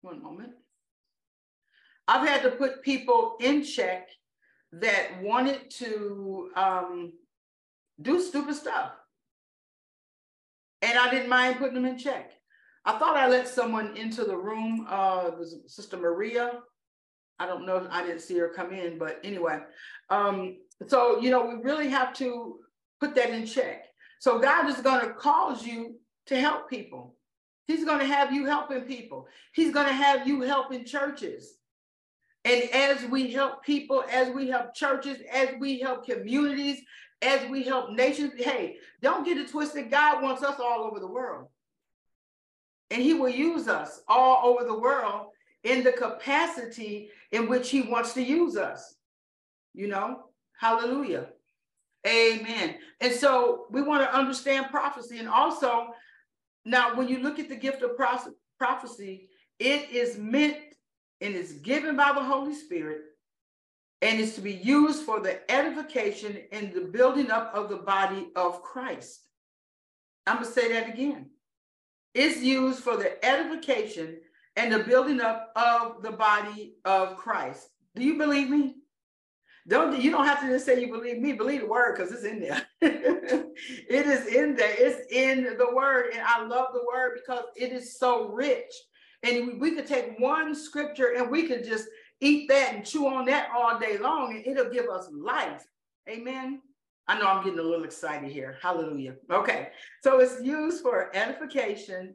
One 0.00 0.22
moment. 0.22 0.54
I've 2.06 2.26
had 2.26 2.42
to 2.42 2.50
put 2.52 2.82
people 2.82 3.36
in 3.40 3.62
check 3.62 4.08
that 4.72 5.22
wanted 5.22 5.70
to 5.70 6.50
um, 6.56 7.12
do 8.00 8.20
stupid 8.20 8.54
stuff. 8.54 8.92
And 10.82 10.98
I 10.98 11.10
didn't 11.10 11.28
mind 11.28 11.58
putting 11.58 11.74
them 11.74 11.84
in 11.84 11.98
check. 11.98 12.32
I 12.84 12.98
thought 12.98 13.16
I 13.16 13.28
let 13.28 13.48
someone 13.48 13.96
into 13.96 14.24
the 14.24 14.36
room, 14.36 14.86
uh, 14.88 15.30
Sister 15.66 15.96
Maria, 15.96 16.60
I 17.38 17.46
don't 17.46 17.66
know, 17.66 17.86
I 17.90 18.04
didn't 18.04 18.20
see 18.20 18.38
her 18.38 18.48
come 18.48 18.72
in, 18.72 18.98
but 18.98 19.20
anyway. 19.22 19.60
Um, 20.10 20.56
so, 20.86 21.20
you 21.20 21.30
know, 21.30 21.46
we 21.46 21.54
really 21.62 21.88
have 21.88 22.12
to 22.14 22.58
put 23.00 23.14
that 23.14 23.30
in 23.30 23.46
check. 23.46 23.86
So 24.20 24.38
God 24.38 24.68
is 24.68 24.80
going 24.80 25.00
to 25.00 25.14
cause 25.14 25.64
you 25.64 25.96
to 26.26 26.40
help 26.40 26.68
people. 26.68 27.14
He's 27.66 27.84
going 27.84 28.00
to 28.00 28.06
have 28.06 28.32
you 28.32 28.46
helping 28.46 28.82
people. 28.82 29.28
He's 29.52 29.72
going 29.72 29.86
to 29.86 29.92
have 29.92 30.26
you 30.26 30.40
helping 30.42 30.84
churches. 30.84 31.54
And 32.44 32.62
as 32.72 33.04
we 33.04 33.30
help 33.30 33.62
people, 33.62 34.04
as 34.10 34.30
we 34.30 34.48
help 34.48 34.74
churches, 34.74 35.18
as 35.32 35.50
we 35.60 35.80
help 35.80 36.06
communities, 36.06 36.80
as 37.20 37.48
we 37.50 37.62
help 37.62 37.90
nations, 37.92 38.32
hey, 38.36 38.76
don't 39.02 39.24
get 39.24 39.36
it 39.36 39.50
twisted. 39.50 39.90
God 39.90 40.22
wants 40.22 40.42
us 40.42 40.58
all 40.58 40.84
over 40.84 40.98
the 40.98 41.06
world. 41.06 41.48
And 42.90 43.02
he 43.02 43.12
will 43.12 43.28
use 43.28 43.68
us 43.68 44.00
all 44.08 44.48
over 44.48 44.64
the 44.64 44.78
world 44.78 45.27
in 45.64 45.84
the 45.84 45.92
capacity 45.92 47.10
in 47.32 47.48
which 47.48 47.70
he 47.70 47.82
wants 47.82 48.14
to 48.14 48.22
use 48.22 48.56
us. 48.56 48.94
You 49.74 49.88
know, 49.88 50.24
hallelujah. 50.58 51.28
Amen. 52.06 52.76
And 53.00 53.12
so 53.12 53.66
we 53.70 53.82
want 53.82 54.02
to 54.02 54.16
understand 54.16 54.66
prophecy. 54.70 55.18
And 55.18 55.28
also, 55.28 55.88
now 56.64 56.94
when 56.96 57.08
you 57.08 57.18
look 57.18 57.38
at 57.38 57.48
the 57.48 57.56
gift 57.56 57.82
of 57.82 57.96
prophecy, 58.58 59.28
it 59.58 59.90
is 59.90 60.16
meant 60.16 60.56
and 61.20 61.34
is 61.34 61.52
given 61.54 61.96
by 61.96 62.12
the 62.12 62.22
Holy 62.22 62.54
Spirit 62.54 63.02
and 64.00 64.20
is 64.20 64.34
to 64.36 64.40
be 64.40 64.52
used 64.52 65.02
for 65.02 65.20
the 65.20 65.50
edification 65.50 66.38
and 66.52 66.72
the 66.72 66.82
building 66.82 67.30
up 67.30 67.52
of 67.54 67.68
the 67.68 67.76
body 67.76 68.28
of 68.36 68.62
Christ. 68.62 69.20
I'm 70.26 70.36
going 70.36 70.46
to 70.46 70.52
say 70.52 70.72
that 70.72 70.88
again. 70.88 71.30
It's 72.14 72.40
used 72.40 72.80
for 72.80 72.96
the 72.96 73.24
edification 73.24 74.18
and 74.58 74.72
the 74.72 74.80
building 74.80 75.20
up 75.20 75.52
of 75.54 76.02
the 76.02 76.10
body 76.10 76.74
of 76.84 77.16
Christ. 77.16 77.68
Do 77.94 78.04
you 78.04 78.18
believe 78.18 78.50
me? 78.50 78.74
Don't 79.68 80.00
you 80.00 80.10
don't 80.10 80.26
have 80.26 80.40
to 80.40 80.48
just 80.48 80.66
say 80.66 80.80
you 80.80 80.90
believe 80.90 81.20
me, 81.20 81.32
believe 81.32 81.60
the 81.60 81.66
word 81.66 81.96
because 81.96 82.12
it's 82.12 82.24
in 82.24 82.40
there. 82.40 82.66
it 82.80 84.06
is 84.06 84.26
in 84.26 84.56
there, 84.56 84.74
it's 84.76 85.12
in 85.12 85.56
the 85.58 85.74
word. 85.74 86.10
And 86.12 86.22
I 86.26 86.44
love 86.44 86.68
the 86.72 86.84
word 86.92 87.20
because 87.20 87.44
it 87.54 87.72
is 87.72 87.98
so 87.98 88.28
rich. 88.30 88.72
And 89.22 89.60
we 89.60 89.72
could 89.72 89.86
take 89.86 90.18
one 90.18 90.54
scripture 90.54 91.14
and 91.16 91.30
we 91.30 91.46
could 91.46 91.64
just 91.64 91.86
eat 92.20 92.48
that 92.48 92.74
and 92.74 92.84
chew 92.84 93.06
on 93.06 93.26
that 93.26 93.50
all 93.56 93.78
day 93.78 93.96
long, 93.98 94.34
and 94.34 94.44
it'll 94.44 94.72
give 94.72 94.88
us 94.88 95.08
life. 95.12 95.64
Amen. 96.08 96.62
I 97.06 97.18
know 97.18 97.26
I'm 97.26 97.44
getting 97.44 97.60
a 97.60 97.62
little 97.62 97.84
excited 97.84 98.32
here. 98.32 98.58
Hallelujah. 98.60 99.14
Okay. 99.30 99.68
So 100.02 100.18
it's 100.18 100.42
used 100.42 100.82
for 100.82 101.14
edification 101.14 102.14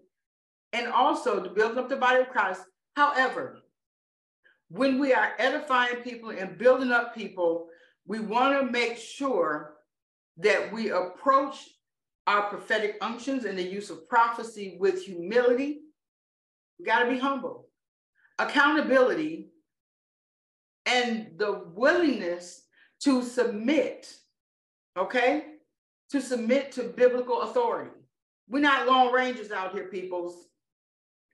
and 0.74 0.88
also 0.88 1.42
to 1.42 1.50
build 1.50 1.78
up 1.78 1.88
the 1.88 1.96
body 1.96 2.22
of 2.22 2.30
Christ. 2.30 2.62
However, 2.96 3.60
when 4.70 5.00
we 5.00 5.14
are 5.14 5.34
edifying 5.38 5.98
people 5.98 6.32
and 6.32 6.58
building 6.58 6.92
up 6.92 7.16
people, 7.16 7.68
we 8.06 8.20
want 8.20 8.60
to 8.60 8.72
make 8.72 8.98
sure 8.98 9.76
that 10.38 10.74
we 10.74 10.90
approach 10.90 11.70
our 12.26 12.44
prophetic 12.50 12.98
unctions 13.02 13.46
and 13.46 13.58
the 13.58 13.64
use 13.64 13.90
of 13.90 14.10
prophecy 14.10 14.78
with 14.80 15.06
humility. 15.06 15.82
We 16.80 16.86
got 16.86 17.04
to 17.04 17.10
be 17.10 17.20
humble, 17.20 17.68
accountability, 18.40 19.52
and 20.86 21.34
the 21.38 21.66
willingness 21.74 22.64
to 23.02 23.22
submit, 23.22 24.12
okay? 24.98 25.46
To 26.12 26.22
submit 26.22 26.72
to 26.74 26.84
biblical 26.84 27.44
authority. 27.44 27.92
We're 28.50 28.62
not 28.62 28.88
Lone 28.88 29.14
Rangers 29.14 29.52
out 29.52 29.74
here, 29.74 29.88
peoples. 29.88 30.48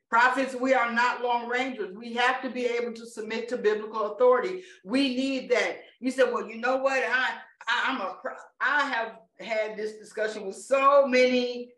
Prophets, 0.10 0.56
we 0.56 0.74
are 0.74 0.92
not 0.92 1.22
lone 1.22 1.48
rangers. 1.48 1.96
We 1.96 2.14
have 2.14 2.42
to 2.42 2.50
be 2.50 2.66
able 2.66 2.94
to 2.94 3.06
submit 3.06 3.48
to 3.50 3.58
biblical 3.58 4.14
authority. 4.14 4.64
We 4.84 5.16
need 5.16 5.52
that. 5.52 5.82
You 6.00 6.10
said, 6.10 6.34
well, 6.34 6.48
you 6.48 6.58
know 6.58 6.78
what? 6.78 7.04
I, 7.04 7.30
I 7.68 7.92
am 7.92 8.02
a 8.02 8.16
I 8.60 8.86
have 8.90 9.20
had 9.40 9.78
this 9.78 9.94
discussion 9.98 10.48
with 10.48 10.56
so 10.56 11.06
many 11.06 11.72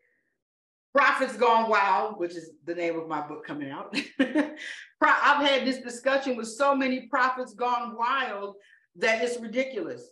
prophets 0.94 1.36
gone 1.36 1.70
wild, 1.70 2.20
which 2.20 2.36
is 2.36 2.52
the 2.66 2.76
name 2.76 2.98
of 2.98 3.08
my 3.08 3.26
book 3.26 3.46
coming 3.46 3.70
out. 3.70 3.96
I've 4.20 5.46
had 5.46 5.66
this 5.66 5.80
discussion 5.80 6.38
with 6.38 6.48
so 6.48 6.76
many 6.76 7.08
prophets 7.08 7.54
gone 7.54 7.98
wild 7.98 8.56
that 8.98 9.24
it's 9.24 9.40
ridiculous. 9.40 10.08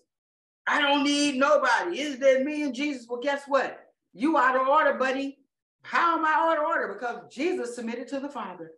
I 0.68 0.82
don't 0.82 1.04
need 1.04 1.36
nobody. 1.36 2.00
Is 2.00 2.20
there 2.20 2.44
me 2.44 2.64
and 2.64 2.76
Jesus? 2.76 3.08
Well, 3.10 3.22
guess 3.22 3.44
what? 3.48 3.80
You 4.14 4.38
out 4.38 4.60
of 4.60 4.68
order, 4.68 4.94
buddy. 4.94 5.39
How 5.90 6.20
am 6.20 6.24
I 6.24 6.34
out 6.34 6.60
of 6.60 6.66
order? 6.66 6.94
Because 6.94 7.34
Jesus 7.34 7.76
submitted 7.76 8.08
to 8.10 8.20
the 8.20 8.30
Father. 8.30 8.74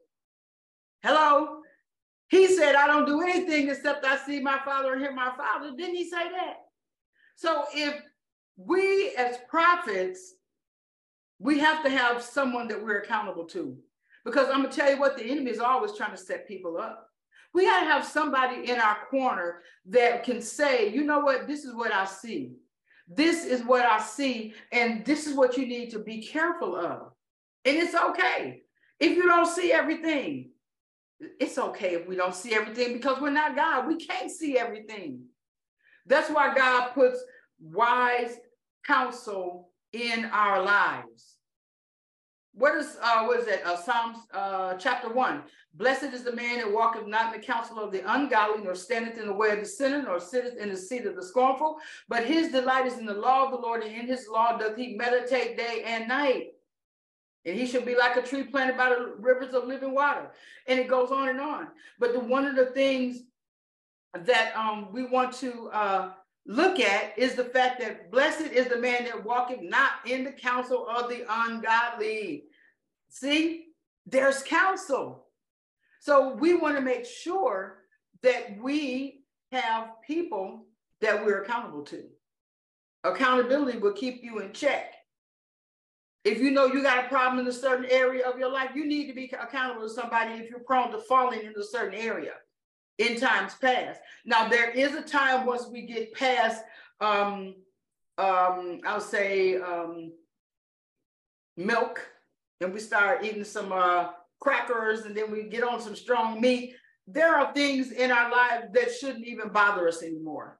Hello? 1.03 1.57
He 2.29 2.47
said, 2.47 2.75
I 2.75 2.87
don't 2.87 3.05
do 3.05 3.21
anything 3.21 3.67
except 3.67 4.05
I 4.05 4.15
see 4.15 4.39
my 4.39 4.59
Father 4.63 4.93
and 4.93 5.01
hear 5.01 5.11
my 5.11 5.33
Father. 5.35 5.75
Didn't 5.75 5.95
he 5.95 6.09
say 6.09 6.29
that? 6.29 6.55
So 7.35 7.65
if 7.75 8.01
we 8.55 9.13
as 9.17 9.39
prophets, 9.49 10.35
we 11.37 11.59
have 11.59 11.83
to 11.83 11.89
have 11.89 12.23
someone 12.23 12.69
that 12.69 12.81
we're 12.81 12.99
accountable 12.99 13.43
to. 13.47 13.77
Because 14.23 14.47
I'm 14.47 14.61
going 14.61 14.69
to 14.69 14.77
tell 14.77 14.89
you 14.89 14.97
what, 14.97 15.17
the 15.17 15.25
enemy 15.25 15.51
is 15.51 15.59
always 15.59 15.91
trying 15.91 16.11
to 16.11 16.17
set 16.17 16.47
people 16.47 16.77
up. 16.77 17.09
We 17.53 17.65
got 17.65 17.81
to 17.81 17.87
have 17.87 18.05
somebody 18.05 18.69
in 18.69 18.79
our 18.79 18.99
corner 19.09 19.63
that 19.87 20.23
can 20.23 20.41
say, 20.41 20.87
you 20.93 21.03
know 21.03 21.19
what, 21.19 21.45
this 21.45 21.65
is 21.65 21.75
what 21.75 21.91
I 21.91 22.05
see. 22.05 22.53
This 23.13 23.45
is 23.45 23.63
what 23.63 23.85
I 23.85 24.01
see, 24.01 24.53
and 24.71 25.05
this 25.05 25.27
is 25.27 25.35
what 25.35 25.57
you 25.57 25.65
need 25.65 25.91
to 25.91 25.99
be 25.99 26.25
careful 26.25 26.75
of. 26.75 27.11
And 27.65 27.75
it's 27.77 27.93
okay 27.93 28.63
if 28.99 29.17
you 29.17 29.23
don't 29.23 29.47
see 29.47 29.71
everything. 29.71 30.51
It's 31.39 31.57
okay 31.57 31.95
if 31.95 32.07
we 32.07 32.15
don't 32.15 32.33
see 32.33 32.55
everything 32.55 32.93
because 32.93 33.21
we're 33.21 33.29
not 33.29 33.55
God. 33.55 33.87
We 33.87 33.97
can't 33.97 34.31
see 34.31 34.57
everything. 34.57 35.25
That's 36.07 36.31
why 36.31 36.55
God 36.55 36.89
puts 36.93 37.19
wise 37.59 38.37
counsel 38.85 39.69
in 39.93 40.25
our 40.25 40.63
lives. 40.63 41.35
What 42.53 42.75
is 42.75 42.97
uh 43.01 43.23
what 43.25 43.39
is 43.39 43.45
that? 43.45 43.65
Uh, 43.65 43.77
Psalms 43.77 44.17
uh 44.33 44.73
chapter 44.75 45.09
one. 45.09 45.43
Blessed 45.73 46.13
is 46.13 46.23
the 46.23 46.35
man 46.35 46.57
that 46.57 46.71
walketh 46.71 47.07
not 47.07 47.33
in 47.33 47.39
the 47.39 47.45
counsel 47.45 47.79
of 47.79 47.93
the 47.93 48.03
ungodly, 48.13 48.61
nor 48.61 48.75
standeth 48.75 49.17
in 49.17 49.25
the 49.25 49.33
way 49.33 49.51
of 49.51 49.59
the 49.59 49.65
sinner, 49.65 50.01
nor 50.01 50.19
sitteth 50.19 50.57
in 50.57 50.69
the 50.69 50.75
seat 50.75 51.05
of 51.05 51.15
the 51.15 51.23
scornful. 51.23 51.77
But 52.09 52.25
his 52.25 52.51
delight 52.51 52.87
is 52.87 52.97
in 52.97 53.05
the 53.05 53.13
law 53.13 53.45
of 53.45 53.51
the 53.51 53.57
Lord, 53.57 53.81
and 53.83 53.95
in 53.95 54.05
his 54.05 54.27
law 54.27 54.57
doth 54.57 54.75
he 54.75 54.95
meditate 54.95 55.55
day 55.55 55.83
and 55.85 56.09
night. 56.09 56.47
And 57.45 57.57
he 57.57 57.65
should 57.65 57.85
be 57.85 57.95
like 57.95 58.17
a 58.17 58.21
tree 58.21 58.43
planted 58.43 58.77
by 58.77 58.89
the 58.89 59.15
rivers 59.17 59.53
of 59.53 59.65
living 59.65 59.93
water. 59.93 60.31
And 60.67 60.77
it 60.77 60.87
goes 60.87 61.09
on 61.09 61.29
and 61.29 61.39
on. 61.39 61.69
But 61.99 62.13
the, 62.13 62.19
one 62.19 62.45
of 62.45 62.55
the 62.55 62.67
things 62.67 63.21
that 64.13 64.55
um, 64.55 64.91
we 64.91 65.05
want 65.05 65.33
to 65.37 65.69
uh, 65.69 66.11
look 66.45 66.79
at 66.79 67.17
is 67.17 67.35
the 67.35 67.45
fact 67.45 67.79
that 67.79 68.11
blessed 68.11 68.51
is 68.51 68.67
the 68.67 68.77
man 68.77 69.05
that 69.05 69.23
walketh 69.23 69.61
not 69.61 69.91
in 70.05 70.23
the 70.23 70.31
counsel 70.31 70.87
of 70.87 71.09
the 71.09 71.25
ungodly. 71.29 72.45
See, 73.09 73.67
there's 74.05 74.43
counsel. 74.43 75.27
So 75.99 76.33
we 76.35 76.55
want 76.55 76.75
to 76.75 76.81
make 76.81 77.05
sure 77.05 77.83
that 78.23 78.57
we 78.59 79.23
have 79.51 79.89
people 80.05 80.65
that 81.01 81.23
we're 81.23 81.43
accountable 81.43 81.83
to. 81.83 82.03
Accountability 83.03 83.77
will 83.77 83.93
keep 83.93 84.23
you 84.23 84.39
in 84.39 84.53
check. 84.53 84.93
If 86.23 86.39
you 86.39 86.51
know 86.51 86.67
you 86.67 86.83
got 86.83 87.05
a 87.05 87.07
problem 87.07 87.39
in 87.39 87.47
a 87.47 87.53
certain 87.53 87.87
area 87.89 88.27
of 88.27 88.37
your 88.37 88.51
life, 88.51 88.71
you 88.75 88.85
need 88.85 89.07
to 89.07 89.13
be 89.13 89.33
accountable 89.39 89.87
to 89.87 89.93
somebody 89.93 90.33
if 90.33 90.49
you're 90.49 90.59
prone 90.59 90.91
to 90.91 90.99
falling 90.99 91.41
in 91.41 91.53
a 91.57 91.63
certain 91.63 91.99
area 91.99 92.33
in 93.01 93.19
times 93.19 93.55
past. 93.55 93.99
Now, 94.25 94.47
there 94.47 94.69
is 94.71 94.93
a 94.93 95.01
time 95.01 95.45
once 95.45 95.67
we 95.67 95.85
get 95.85 96.13
past, 96.13 96.63
um, 96.99 97.55
um, 98.17 98.79
I'll 98.85 99.01
say, 99.01 99.57
um, 99.57 100.11
milk, 101.57 101.99
and 102.59 102.73
we 102.73 102.79
start 102.79 103.23
eating 103.23 103.43
some 103.43 103.71
uh, 103.71 104.09
crackers, 104.39 105.01
and 105.01 105.15
then 105.15 105.31
we 105.31 105.43
get 105.43 105.63
on 105.63 105.81
some 105.81 105.95
strong 105.95 106.39
meat. 106.39 106.75
There 107.07 107.35
are 107.35 107.53
things 107.53 107.91
in 107.91 108.11
our 108.11 108.31
lives 108.31 108.67
that 108.73 108.93
shouldn't 108.93 109.25
even 109.25 109.49
bother 109.49 109.87
us 109.87 110.03
anymore. 110.03 110.59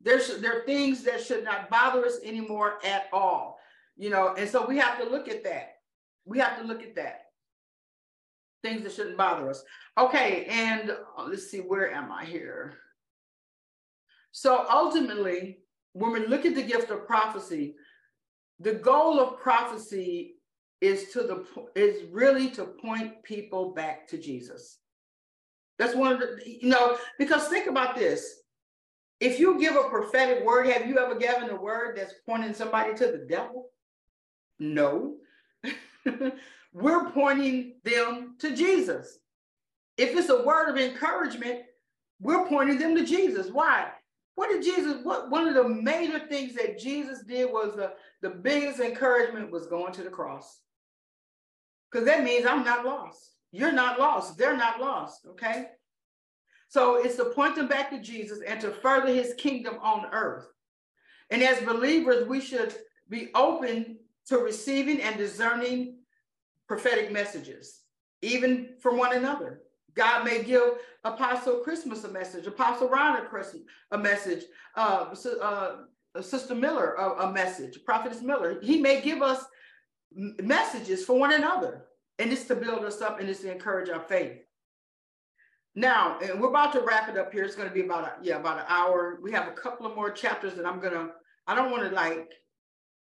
There's, 0.00 0.38
there 0.38 0.58
are 0.58 0.64
things 0.64 1.04
that 1.04 1.22
should 1.22 1.44
not 1.44 1.70
bother 1.70 2.04
us 2.04 2.18
anymore 2.24 2.78
at 2.84 3.06
all 3.12 3.58
you 3.96 4.10
know, 4.10 4.34
and 4.36 4.48
so 4.48 4.66
we 4.66 4.78
have 4.78 4.98
to 4.98 5.08
look 5.08 5.28
at 5.28 5.44
that. 5.44 5.76
We 6.24 6.38
have 6.38 6.58
to 6.58 6.64
look 6.64 6.82
at 6.82 6.94
that. 6.96 7.21
Things 8.62 8.82
that 8.84 8.92
shouldn't 8.92 9.16
bother 9.16 9.50
us. 9.50 9.62
Okay, 9.98 10.46
and 10.48 10.90
uh, 10.90 11.24
let's 11.24 11.50
see, 11.50 11.58
where 11.58 11.92
am 11.92 12.12
I 12.12 12.24
here? 12.24 12.74
So 14.30 14.66
ultimately, 14.70 15.58
when 15.92 16.12
we 16.12 16.26
look 16.26 16.46
at 16.46 16.54
the 16.54 16.62
gift 16.62 16.90
of 16.90 17.06
prophecy, 17.06 17.74
the 18.60 18.74
goal 18.74 19.20
of 19.20 19.40
prophecy 19.40 20.36
is 20.80 21.08
to 21.12 21.22
the 21.22 21.44
is 21.74 22.04
really 22.10 22.50
to 22.50 22.64
point 22.64 23.22
people 23.22 23.72
back 23.72 24.08
to 24.08 24.18
Jesus. 24.18 24.78
That's 25.78 25.94
one 25.94 26.12
of 26.12 26.20
the, 26.20 26.40
you 26.44 26.68
know, 26.68 26.96
because 27.18 27.48
think 27.48 27.66
about 27.66 27.96
this. 27.96 28.40
If 29.20 29.38
you 29.38 29.58
give 29.60 29.76
a 29.76 29.88
prophetic 29.88 30.44
word, 30.44 30.66
have 30.66 30.86
you 30.86 30.98
ever 30.98 31.14
given 31.14 31.50
a 31.50 31.56
word 31.56 31.96
that's 31.96 32.14
pointing 32.26 32.54
somebody 32.54 32.94
to 32.94 33.06
the 33.06 33.26
devil? 33.28 33.70
No. 34.58 35.16
We're 36.72 37.10
pointing 37.10 37.74
them 37.84 38.36
to 38.38 38.54
Jesus. 38.54 39.18
If 39.96 40.16
it's 40.16 40.30
a 40.30 40.42
word 40.42 40.70
of 40.70 40.78
encouragement, 40.78 41.62
we're 42.20 42.46
pointing 42.48 42.78
them 42.78 42.96
to 42.96 43.04
Jesus. 43.04 43.50
Why? 43.50 43.90
What 44.34 44.48
did 44.48 44.62
Jesus, 44.62 45.04
what 45.04 45.30
one 45.30 45.46
of 45.46 45.54
the 45.54 45.68
major 45.68 46.18
things 46.18 46.54
that 46.54 46.78
Jesus 46.78 47.22
did 47.22 47.52
was 47.52 47.74
the, 47.76 47.92
the 48.22 48.30
biggest 48.30 48.80
encouragement 48.80 49.50
was 49.50 49.66
going 49.66 49.92
to 49.92 50.02
the 50.02 50.10
cross. 50.10 50.60
Because 51.90 52.06
that 52.06 52.24
means 52.24 52.46
I'm 52.46 52.64
not 52.64 52.86
lost. 52.86 53.32
You're 53.50 53.72
not 53.72 53.98
lost. 53.98 54.38
They're 54.38 54.56
not 54.56 54.80
lost. 54.80 55.26
Okay. 55.26 55.66
So 56.68 56.96
it's 57.04 57.16
to 57.16 57.26
point 57.26 57.56
them 57.56 57.68
back 57.68 57.90
to 57.90 58.00
Jesus 58.00 58.38
and 58.46 58.58
to 58.62 58.70
further 58.70 59.12
his 59.12 59.34
kingdom 59.34 59.76
on 59.82 60.06
earth. 60.10 60.46
And 61.30 61.42
as 61.42 61.60
believers, 61.60 62.26
we 62.26 62.40
should 62.40 62.74
be 63.10 63.28
open 63.34 63.98
to 64.28 64.38
receiving 64.38 65.02
and 65.02 65.18
discerning 65.18 65.96
prophetic 66.72 67.12
messages, 67.12 67.80
even 68.22 68.70
from 68.80 68.96
one 68.96 69.14
another. 69.14 69.60
God 69.94 70.24
may 70.24 70.42
give 70.42 70.62
Apostle 71.04 71.58
Christmas 71.58 72.02
a 72.04 72.08
message, 72.08 72.46
Apostle 72.46 72.88
Ron 72.88 73.20
a 73.90 73.98
message, 73.98 74.44
uh, 74.74 75.14
uh, 75.42 76.22
Sister 76.22 76.54
Miller 76.54 76.94
a, 76.94 77.26
a 77.26 77.32
message, 77.32 77.84
Prophetess 77.84 78.22
Miller. 78.22 78.58
He 78.62 78.80
may 78.80 79.02
give 79.02 79.20
us 79.20 79.44
messages 80.14 81.04
for 81.04 81.18
one 81.18 81.34
another, 81.34 81.84
and 82.18 82.32
it's 82.32 82.44
to 82.44 82.54
build 82.54 82.86
us 82.86 83.02
up 83.02 83.20
and 83.20 83.28
it's 83.28 83.40
to 83.40 83.52
encourage 83.52 83.90
our 83.90 84.00
faith. 84.00 84.38
Now, 85.74 86.18
and 86.20 86.40
we're 86.40 86.48
about 86.48 86.72
to 86.72 86.80
wrap 86.80 87.10
it 87.10 87.18
up 87.18 87.34
here. 87.34 87.44
It's 87.44 87.54
going 87.54 87.68
to 87.68 87.74
be 87.74 87.82
about 87.82 88.04
a, 88.04 88.12
yeah 88.22 88.36
about 88.36 88.60
an 88.60 88.66
hour. 88.68 89.18
We 89.22 89.30
have 89.32 89.46
a 89.46 89.52
couple 89.52 89.84
of 89.84 89.94
more 89.94 90.10
chapters 90.10 90.54
that 90.54 90.64
I'm 90.64 90.80
gonna. 90.80 91.10
I 91.46 91.54
don't 91.54 91.70
want 91.70 91.82
to 91.86 91.94
like 91.94 92.30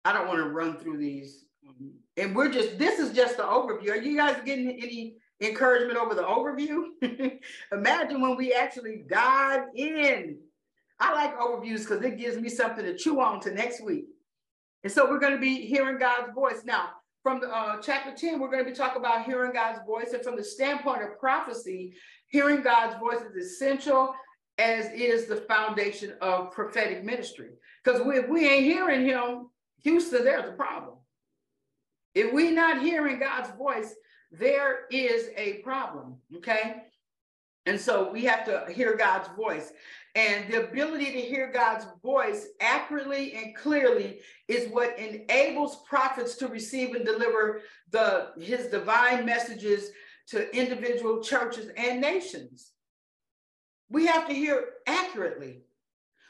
I 0.04 0.12
don't 0.12 0.28
want 0.28 0.40
to 0.40 0.50
run 0.50 0.78
through 0.78 0.98
these. 0.98 1.46
Um, 1.66 1.94
and 2.18 2.36
we're 2.36 2.52
just, 2.52 2.78
this 2.78 3.00
is 3.00 3.14
just 3.14 3.38
the 3.38 3.44
overview. 3.44 3.92
Are 3.92 4.02
you 4.02 4.18
guys 4.18 4.38
getting 4.46 4.70
any 4.70 5.16
encouragement 5.40 5.98
over 5.98 6.14
the 6.14 6.24
overview? 6.24 7.40
Imagine 7.72 8.22
when 8.22 8.36
we 8.36 8.54
actually 8.54 9.06
dive 9.10 9.64
in. 9.76 10.38
I 11.00 11.14
like 11.14 11.40
overviews 11.40 11.80
because 11.80 12.04
it 12.04 12.18
gives 12.18 12.38
me 12.38 12.50
something 12.50 12.86
to 12.86 12.96
chew 12.96 13.20
on 13.22 13.40
to 13.42 13.54
next 13.54 13.84
week. 13.84 14.06
And 14.84 14.92
so 14.92 15.10
we're 15.10 15.20
going 15.20 15.34
to 15.34 15.40
be 15.40 15.66
hearing 15.66 15.98
God's 15.98 16.34
voice. 16.34 16.64
Now, 16.66 16.90
from 17.24 17.40
the, 17.40 17.48
uh, 17.48 17.82
chapter 17.82 18.14
10, 18.14 18.40
we're 18.40 18.52
going 18.52 18.64
to 18.64 18.70
be 18.70 18.76
talking 18.76 19.00
about 19.00 19.26
hearing 19.26 19.54
God's 19.54 19.80
voice. 19.86 20.14
And 20.14 20.24
from 20.24 20.36
the 20.36 20.44
standpoint 20.44 21.04
of 21.04 21.20
prophecy, 21.20 21.94
hearing 22.28 22.62
God's 22.62 23.00
voice 23.00 23.22
is 23.22 23.36
essential 23.36 24.14
as 24.58 24.92
is 24.94 25.28
the 25.28 25.38
foundation 25.38 26.14
of 26.22 26.52
prophetic 26.52 27.04
ministry. 27.04 27.50
Because 27.84 28.02
if 28.06 28.28
we 28.28 28.48
ain't 28.48 28.66
hearing 28.66 29.06
him, 29.06 29.50
Houston, 29.84 30.24
there's 30.24 30.50
a 30.50 30.54
problem. 30.54 30.98
If 32.14 32.34
we're 32.34 32.52
not 32.52 32.82
hearing 32.82 33.20
God's 33.20 33.50
voice, 33.58 33.94
there 34.32 34.86
is 34.92 35.30
a 35.38 35.56
problem. 35.64 36.18
Okay. 36.38 36.84
And 37.66 37.80
so 37.80 38.12
we 38.12 38.26
have 38.26 38.46
to 38.46 38.66
hear 38.74 38.96
God's 38.96 39.30
voice. 39.36 39.72
And 40.16 40.52
the 40.52 40.68
ability 40.68 41.06
to 41.06 41.22
hear 41.22 41.52
God's 41.52 41.86
voice 42.04 42.48
accurately 42.60 43.34
and 43.36 43.56
clearly 43.56 44.20
is 44.48 44.70
what 44.72 44.98
enables 45.00 45.84
prophets 45.88 46.36
to 46.38 46.48
receive 46.48 46.96
and 46.96 47.06
deliver 47.06 47.62
the 47.92 48.32
his 48.40 48.68
divine 48.68 49.26
messages 49.26 49.92
to 50.28 50.54
individual 50.56 51.24
churches 51.24 51.70
and 51.78 52.02
nations. 52.02 52.72
We 53.90 54.06
have 54.08 54.28
to 54.28 54.34
hear 54.34 54.66
accurately. 54.88 55.62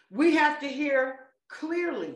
We 0.10 0.36
have 0.36 0.60
to 0.60 0.68
hear 0.68 1.20
clearly. 1.48 2.16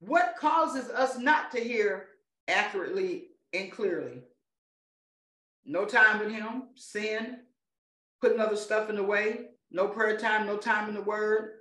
What 0.00 0.36
causes 0.38 0.90
us 0.90 1.18
not 1.18 1.50
to 1.52 1.60
hear 1.60 2.08
accurately 2.50 3.28
and 3.52 3.70
clearly? 3.70 4.22
No 5.64 5.84
time 5.84 6.18
with 6.18 6.32
Him, 6.32 6.64
sin, 6.74 7.40
putting 8.20 8.40
other 8.40 8.56
stuff 8.56 8.90
in 8.90 8.96
the 8.96 9.02
way, 9.02 9.46
no 9.70 9.88
prayer 9.88 10.18
time, 10.18 10.46
no 10.46 10.56
time 10.56 10.88
in 10.88 10.94
the 10.94 11.02
Word, 11.02 11.52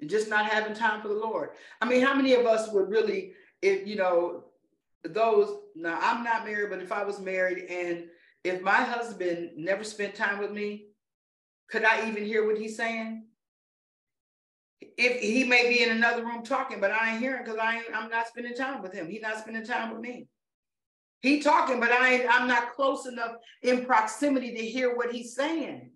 and 0.00 0.10
just 0.10 0.28
not 0.28 0.46
having 0.46 0.74
time 0.74 1.00
for 1.00 1.08
the 1.08 1.14
Lord. 1.14 1.50
I 1.80 1.88
mean, 1.88 2.02
how 2.02 2.14
many 2.14 2.34
of 2.34 2.46
us 2.46 2.70
would 2.72 2.88
really, 2.88 3.32
if 3.62 3.86
you 3.86 3.96
know, 3.96 4.44
those 5.04 5.56
now 5.74 5.98
I'm 6.00 6.24
not 6.24 6.44
married, 6.44 6.70
but 6.70 6.80
if 6.80 6.92
I 6.92 7.04
was 7.04 7.20
married 7.20 7.70
and 7.70 8.06
if 8.44 8.62
my 8.62 8.82
husband 8.82 9.50
never 9.56 9.84
spent 9.84 10.14
time 10.14 10.38
with 10.38 10.52
me, 10.52 10.88
could 11.68 11.84
I 11.84 12.08
even 12.08 12.24
hear 12.24 12.46
what 12.46 12.58
he's 12.58 12.76
saying? 12.76 13.24
If 14.80 15.20
he 15.20 15.44
may 15.44 15.68
be 15.68 15.82
in 15.82 15.90
another 15.90 16.24
room 16.24 16.42
talking, 16.42 16.80
but 16.80 16.90
I 16.90 17.12
ain't 17.12 17.20
hearing 17.20 17.44
because 17.44 17.58
I 17.58 17.76
ain't, 17.76 17.84
I'm 17.94 18.10
not 18.10 18.28
spending 18.28 18.54
time 18.54 18.82
with 18.82 18.92
him. 18.92 19.08
He's 19.08 19.22
not 19.22 19.38
spending 19.38 19.64
time 19.64 19.92
with 19.92 20.00
me. 20.00 20.28
He 21.20 21.40
talking, 21.40 21.80
but 21.80 21.90
I 21.90 22.14
ain't, 22.14 22.26
I'm 22.28 22.46
not 22.46 22.74
close 22.74 23.06
enough 23.06 23.36
in 23.62 23.86
proximity 23.86 24.54
to 24.54 24.62
hear 24.62 24.94
what 24.96 25.12
he's 25.12 25.34
saying. 25.34 25.90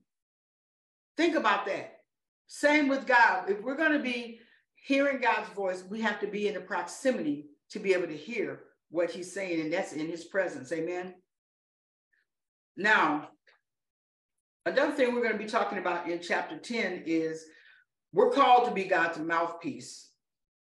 Think 1.17 1.37
about 1.37 1.67
that. 1.67 1.99
Same 2.47 2.89
with 2.89 3.07
God. 3.07 3.51
If 3.51 3.63
we're 3.63 3.77
going 3.77 3.93
to 3.93 3.99
be 3.99 4.41
hearing 4.75 5.21
God's 5.21 5.51
voice, 5.51 5.85
we 5.89 6.01
have 6.01 6.19
to 6.21 6.27
be 6.27 6.49
in 6.49 6.55
the 6.55 6.61
proximity 6.61 7.47
to 7.71 7.79
be 7.79 7.93
able 7.93 8.07
to 8.07 8.17
hear 8.17 8.61
what 8.91 9.11
he's 9.11 9.33
saying, 9.33 9.61
and 9.61 9.73
that's 9.73 9.93
in 9.93 10.09
his 10.09 10.25
presence. 10.25 10.73
Amen. 10.73 11.15
Now, 12.77 13.29
another 14.65 14.93
thing 14.93 15.15
we're 15.15 15.23
going 15.23 15.39
to 15.39 15.39
be 15.39 15.51
talking 15.51 15.79
about 15.79 16.09
in 16.09 16.21
chapter 16.21 16.59
10 16.59 17.05
is 17.07 17.45
we're 18.13 18.31
called 18.31 18.67
to 18.67 18.75
be 18.75 18.85
God's 18.85 19.19
mouthpiece 19.19 20.09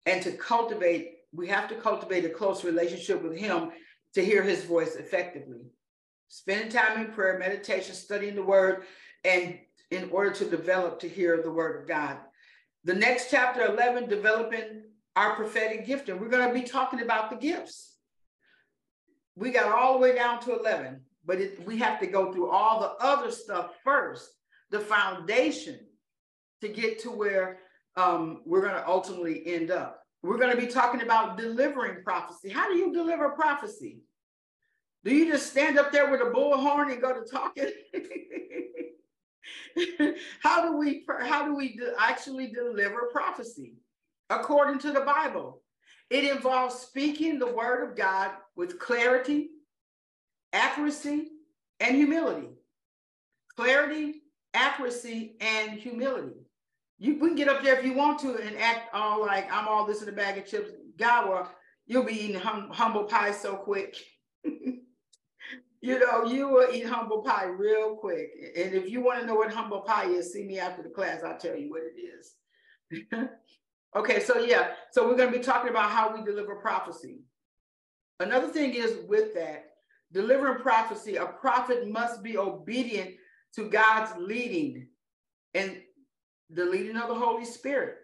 and 0.07 0.23
to 0.23 0.33
cultivate, 0.33 1.15
we 1.33 1.49
have 1.49 1.69
to 1.69 1.75
cultivate 1.75 2.25
a 2.25 2.29
close 2.29 2.65
relationship 2.65 3.23
with 3.23 3.37
Him 3.37 3.71
to 4.15 4.25
hear 4.25 4.43
His 4.43 4.65
voice 4.65 4.97
effectively. 4.97 5.61
Spending 6.29 6.71
time 6.71 7.05
in 7.05 7.13
prayer, 7.13 7.39
meditation, 7.39 7.95
studying 7.95 8.35
the 8.35 8.43
Word, 8.43 8.85
and 9.25 9.59
in 9.91 10.09
order 10.11 10.31
to 10.31 10.45
develop 10.45 11.01
to 11.01 11.09
hear 11.09 11.43
the 11.43 11.51
Word 11.51 11.81
of 11.81 11.89
God. 11.89 12.19
The 12.85 12.95
next 12.95 13.31
chapter 13.31 13.65
11, 13.67 14.09
developing 14.09 14.85
our 15.15 15.35
prophetic 15.35 15.87
gift, 15.87 16.09
and 16.09 16.21
We're 16.21 16.29
going 16.29 16.49
to 16.49 16.55
be 16.55 16.67
talking 16.67 17.01
about 17.01 17.31
the 17.31 17.37
gifts. 17.37 17.97
We 19.37 19.51
got 19.51 19.73
all 19.73 19.95
the 19.95 19.99
way 19.99 20.15
down 20.15 20.41
to 20.41 20.59
11, 20.59 21.01
but 21.25 21.41
it, 21.41 21.67
we 21.67 21.79
have 21.79 22.01
to 22.01 22.07
go 22.07 22.33
through 22.33 22.51
all 22.51 22.81
the 22.81 23.05
other 23.05 23.31
stuff 23.31 23.71
first, 23.83 24.31
the 24.71 24.81
foundation 24.81 25.81
to 26.63 26.69
get 26.69 27.01
to 27.01 27.11
where 27.11 27.59
um, 27.97 28.41
we're 28.47 28.63
going 28.63 28.75
to 28.75 28.89
ultimately 28.89 29.47
end 29.47 29.71
up. 29.71 30.01
We're 30.23 30.39
going 30.39 30.55
to 30.55 30.61
be 30.61 30.69
talking 30.69 31.03
about 31.03 31.37
delivering 31.37 32.03
prophecy. 32.05 32.49
How 32.49 32.71
do 32.71 32.79
you 32.79 32.93
deliver 32.93 33.29
prophecy? 33.31 33.99
Do 35.05 35.13
you 35.13 35.31
just 35.31 35.51
stand 35.51 35.79
up 35.79 35.91
there 35.91 36.09
with 36.09 36.21
a 36.21 36.27
bullhorn 36.27 36.93
and 36.93 37.03
go 37.03 37.13
to 37.13 37.29
talking? 37.29 37.69
how 40.41 40.63
do 40.63 40.77
we 40.77 41.05
how 41.23 41.45
do 41.45 41.57
we 41.57 41.81
actually 41.99 42.53
deliver 42.53 43.11
prophecy 43.13 43.75
according 44.31 44.79
to 44.81 44.93
the 44.93 45.01
Bible? 45.01 45.61
It 46.09 46.25
involves 46.25 46.77
speaking 46.77 47.41
the 47.41 47.53
word 47.53 47.89
of 47.89 47.97
God 47.97 48.31
with 48.55 48.79
clarity, 48.79 49.49
accuracy, 50.53 51.31
and 51.81 51.97
humility. 51.97 52.51
Clarity, 53.57 54.23
accuracy, 54.55 55.35
and 55.41 55.73
humility. 55.73 56.42
You 57.03 57.17
can 57.17 57.35
get 57.35 57.49
up 57.49 57.65
there 57.65 57.77
if 57.77 57.85
you 57.85 57.95
want 57.95 58.21
to 58.21 58.37
and 58.37 58.57
act 58.59 58.95
all 58.95 59.27
like 59.27 59.53
I'm 59.53 59.67
all 59.67 59.85
this 59.85 60.03
in 60.03 60.09
a 60.09 60.13
bag 60.13 60.39
of 60.39 60.47
chips. 60.47 60.71
Well, 61.01 61.51
you'll 61.85 62.05
be 62.05 62.15
eating 62.15 62.37
hum- 62.37 62.71
humble 62.71 63.03
pie 63.03 63.33
so 63.33 63.57
quick. 63.57 63.97
you 64.45 64.79
know, 65.83 66.25
you 66.27 66.47
will 66.47 66.73
eat 66.73 66.87
humble 66.87 67.23
pie 67.23 67.47
real 67.47 67.97
quick. 67.97 68.31
And 68.57 68.73
if 68.73 68.89
you 68.89 69.03
want 69.03 69.19
to 69.19 69.27
know 69.27 69.35
what 69.35 69.53
humble 69.53 69.81
pie 69.81 70.11
is, 70.11 70.33
see 70.33 70.45
me 70.45 70.61
after 70.61 70.81
the 70.81 70.91
class. 70.91 71.25
I'll 71.25 71.37
tell 71.37 71.57
you 71.57 71.71
what 71.71 71.83
it 71.83 71.99
is. 72.01 73.29
okay, 73.97 74.21
so 74.21 74.39
yeah, 74.39 74.75
so 74.93 75.09
we're 75.09 75.17
going 75.17 75.33
to 75.33 75.37
be 75.37 75.43
talking 75.43 75.71
about 75.71 75.91
how 75.91 76.17
we 76.17 76.23
deliver 76.23 76.55
prophecy. 76.55 77.25
Another 78.21 78.47
thing 78.47 78.75
is 78.75 78.99
with 79.09 79.35
that, 79.35 79.65
delivering 80.13 80.63
prophecy, 80.63 81.17
a 81.17 81.27
prophet 81.27 81.89
must 81.89 82.23
be 82.23 82.39
obedient 82.39 83.11
to 83.57 83.69
God's 83.69 84.13
leading 84.21 84.87
and 85.55 85.82
the 86.53 86.65
leading 86.65 86.97
of 86.97 87.09
the 87.09 87.15
Holy 87.15 87.45
Spirit. 87.45 87.97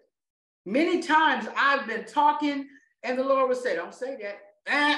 Many 0.65 1.01
times 1.01 1.47
I've 1.55 1.87
been 1.87 2.05
talking, 2.05 2.67
and 3.03 3.17
the 3.17 3.23
Lord 3.23 3.49
would 3.49 3.57
say, 3.57 3.75
Don't 3.75 3.93
say 3.93 4.17
that. 4.21 4.39
Eh, 4.67 4.97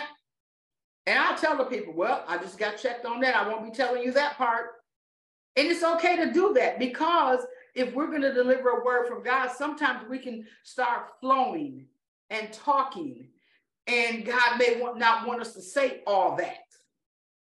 and 1.08 1.20
I'll 1.20 1.38
tell 1.38 1.58
the 1.58 1.66
people, 1.66 1.94
well, 1.94 2.24
I 2.28 2.38
just 2.38 2.58
got 2.58 2.78
checked 2.78 3.06
on 3.06 3.22
that. 3.22 3.36
I 3.36 3.48
won't 3.48 3.64
be 3.64 3.72
telling 3.72 4.04
you 4.04 4.12
that 4.14 4.38
part. 4.38 4.68
And 5.56 5.68
it's 5.68 5.84
okay 5.84 6.16
to 6.18 6.32
do 6.32 6.54
that 6.54 6.80
because 6.80 7.40
if 7.76 7.94
we're 7.94 8.08
going 8.08 8.22
to 8.22 8.34
deliver 8.34 8.70
a 8.70 8.86
word 8.86 9.08
from 9.08 9.24
God, 9.24 9.50
sometimes 9.52 10.08
we 10.10 10.20
can 10.20 10.46
start 10.64 11.08
flowing 11.20 11.88
and 12.30 12.54
talking. 12.54 13.30
And 13.88 14.26
God 14.26 14.58
may 14.60 14.82
not 14.96 15.28
want 15.28 15.42
us 15.42 15.54
to 15.56 15.62
say 15.62 16.02
all 16.06 16.36
that. 16.38 16.58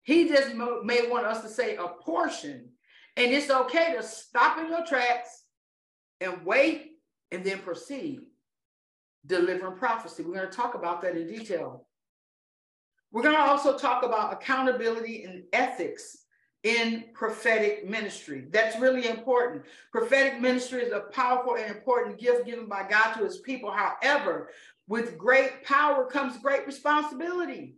He 0.02 0.28
just 0.28 0.54
may 0.54 1.08
want 1.08 1.26
us 1.26 1.42
to 1.42 1.48
say 1.48 1.76
a 1.76 1.86
portion. 1.86 2.70
And 3.16 3.32
it's 3.32 3.50
okay 3.50 3.94
to 3.96 4.02
stop 4.02 4.58
in 4.58 4.68
your 4.68 4.86
tracks 4.86 5.39
and 6.20 6.44
wait 6.44 6.92
and 7.30 7.44
then 7.44 7.58
proceed. 7.60 8.20
Delivering 9.26 9.76
prophecy. 9.76 10.22
We're 10.22 10.34
going 10.34 10.48
to 10.48 10.56
talk 10.56 10.74
about 10.74 11.02
that 11.02 11.16
in 11.16 11.26
detail. 11.26 11.86
We're 13.12 13.22
going 13.22 13.34
to 13.34 13.42
also 13.42 13.76
talk 13.76 14.02
about 14.02 14.32
accountability 14.32 15.24
and 15.24 15.42
ethics 15.52 16.18
in 16.62 17.04
prophetic 17.14 17.88
ministry. 17.88 18.46
That's 18.50 18.78
really 18.78 19.08
important. 19.08 19.64
Prophetic 19.92 20.40
ministry 20.40 20.82
is 20.82 20.92
a 20.92 21.00
powerful 21.12 21.56
and 21.56 21.74
important 21.74 22.18
gift 22.18 22.46
given 22.46 22.66
by 22.66 22.86
God 22.88 23.14
to 23.14 23.24
his 23.24 23.38
people. 23.38 23.70
However, 23.70 24.50
with 24.86 25.16
great 25.16 25.64
power 25.64 26.06
comes 26.06 26.38
great 26.38 26.66
responsibility. 26.66 27.76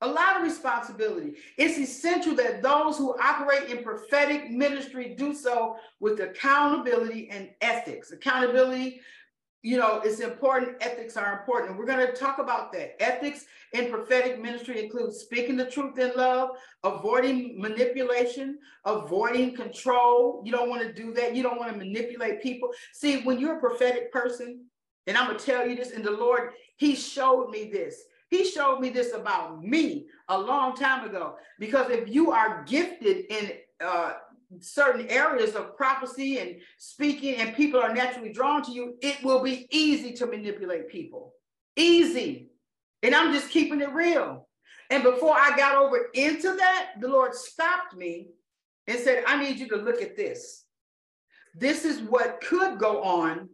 A 0.00 0.06
lot 0.06 0.36
of 0.36 0.42
responsibility. 0.42 1.34
It's 1.56 1.78
essential 1.78 2.34
that 2.36 2.62
those 2.62 2.96
who 2.96 3.18
operate 3.20 3.68
in 3.68 3.82
prophetic 3.82 4.50
ministry 4.50 5.14
do 5.18 5.34
so 5.34 5.76
with 5.98 6.20
accountability 6.20 7.28
and 7.30 7.50
ethics. 7.60 8.12
Accountability 8.12 9.00
you 9.62 9.76
know, 9.76 10.00
it's 10.04 10.20
important. 10.20 10.76
Ethics 10.80 11.16
are 11.16 11.40
important. 11.40 11.76
We're 11.76 11.86
going 11.86 12.06
to 12.06 12.12
talk 12.12 12.38
about 12.38 12.72
that. 12.72 13.00
Ethics 13.02 13.44
in 13.72 13.90
prophetic 13.90 14.40
ministry 14.40 14.82
includes 14.84 15.18
speaking 15.18 15.56
the 15.56 15.68
truth 15.68 15.98
in 15.98 16.12
love, 16.16 16.50
avoiding 16.84 17.60
manipulation, 17.60 18.58
avoiding 18.84 19.56
control. 19.56 20.42
You 20.44 20.52
don't 20.52 20.70
want 20.70 20.82
to 20.82 20.92
do 20.92 21.12
that. 21.14 21.34
You 21.34 21.42
don't 21.42 21.58
want 21.58 21.72
to 21.72 21.78
manipulate 21.78 22.40
people. 22.40 22.70
See, 22.92 23.22
when 23.22 23.40
you're 23.40 23.56
a 23.56 23.60
prophetic 23.60 24.12
person, 24.12 24.64
and 25.08 25.16
I'm 25.16 25.26
going 25.26 25.38
to 25.38 25.44
tell 25.44 25.66
you 25.66 25.74
this, 25.74 25.90
and 25.90 26.04
the 26.04 26.12
Lord, 26.12 26.52
He 26.76 26.94
showed 26.94 27.50
me 27.50 27.68
this. 27.70 28.04
He 28.30 28.44
showed 28.44 28.80
me 28.80 28.90
this 28.90 29.14
about 29.14 29.62
me 29.64 30.06
a 30.28 30.38
long 30.38 30.76
time 30.76 31.08
ago. 31.08 31.36
Because 31.58 31.90
if 31.90 32.08
you 32.08 32.30
are 32.30 32.64
gifted 32.64 33.24
in 33.30 33.52
uh, 33.80 34.12
certain 34.60 35.08
areas 35.08 35.54
of 35.54 35.76
prophecy 35.76 36.38
and 36.38 36.56
speaking, 36.78 37.36
and 37.36 37.54
people 37.54 37.80
are 37.80 37.94
naturally 37.94 38.32
drawn 38.32 38.62
to 38.64 38.72
you, 38.72 38.96
it 39.00 39.22
will 39.24 39.42
be 39.42 39.66
easy 39.70 40.12
to 40.14 40.26
manipulate 40.26 40.88
people. 40.88 41.34
Easy. 41.76 42.50
And 43.02 43.14
I'm 43.14 43.32
just 43.32 43.50
keeping 43.50 43.80
it 43.80 43.92
real. 43.92 44.46
And 44.90 45.02
before 45.02 45.34
I 45.36 45.56
got 45.56 45.76
over 45.76 46.08
into 46.14 46.54
that, 46.56 46.92
the 47.00 47.08
Lord 47.08 47.34
stopped 47.34 47.96
me 47.96 48.28
and 48.86 48.98
said, 48.98 49.24
I 49.26 49.42
need 49.42 49.58
you 49.58 49.68
to 49.68 49.76
look 49.76 50.00
at 50.02 50.16
this. 50.16 50.64
This 51.54 51.84
is 51.84 52.00
what 52.00 52.40
could 52.40 52.78
go 52.78 53.02
on, 53.02 53.48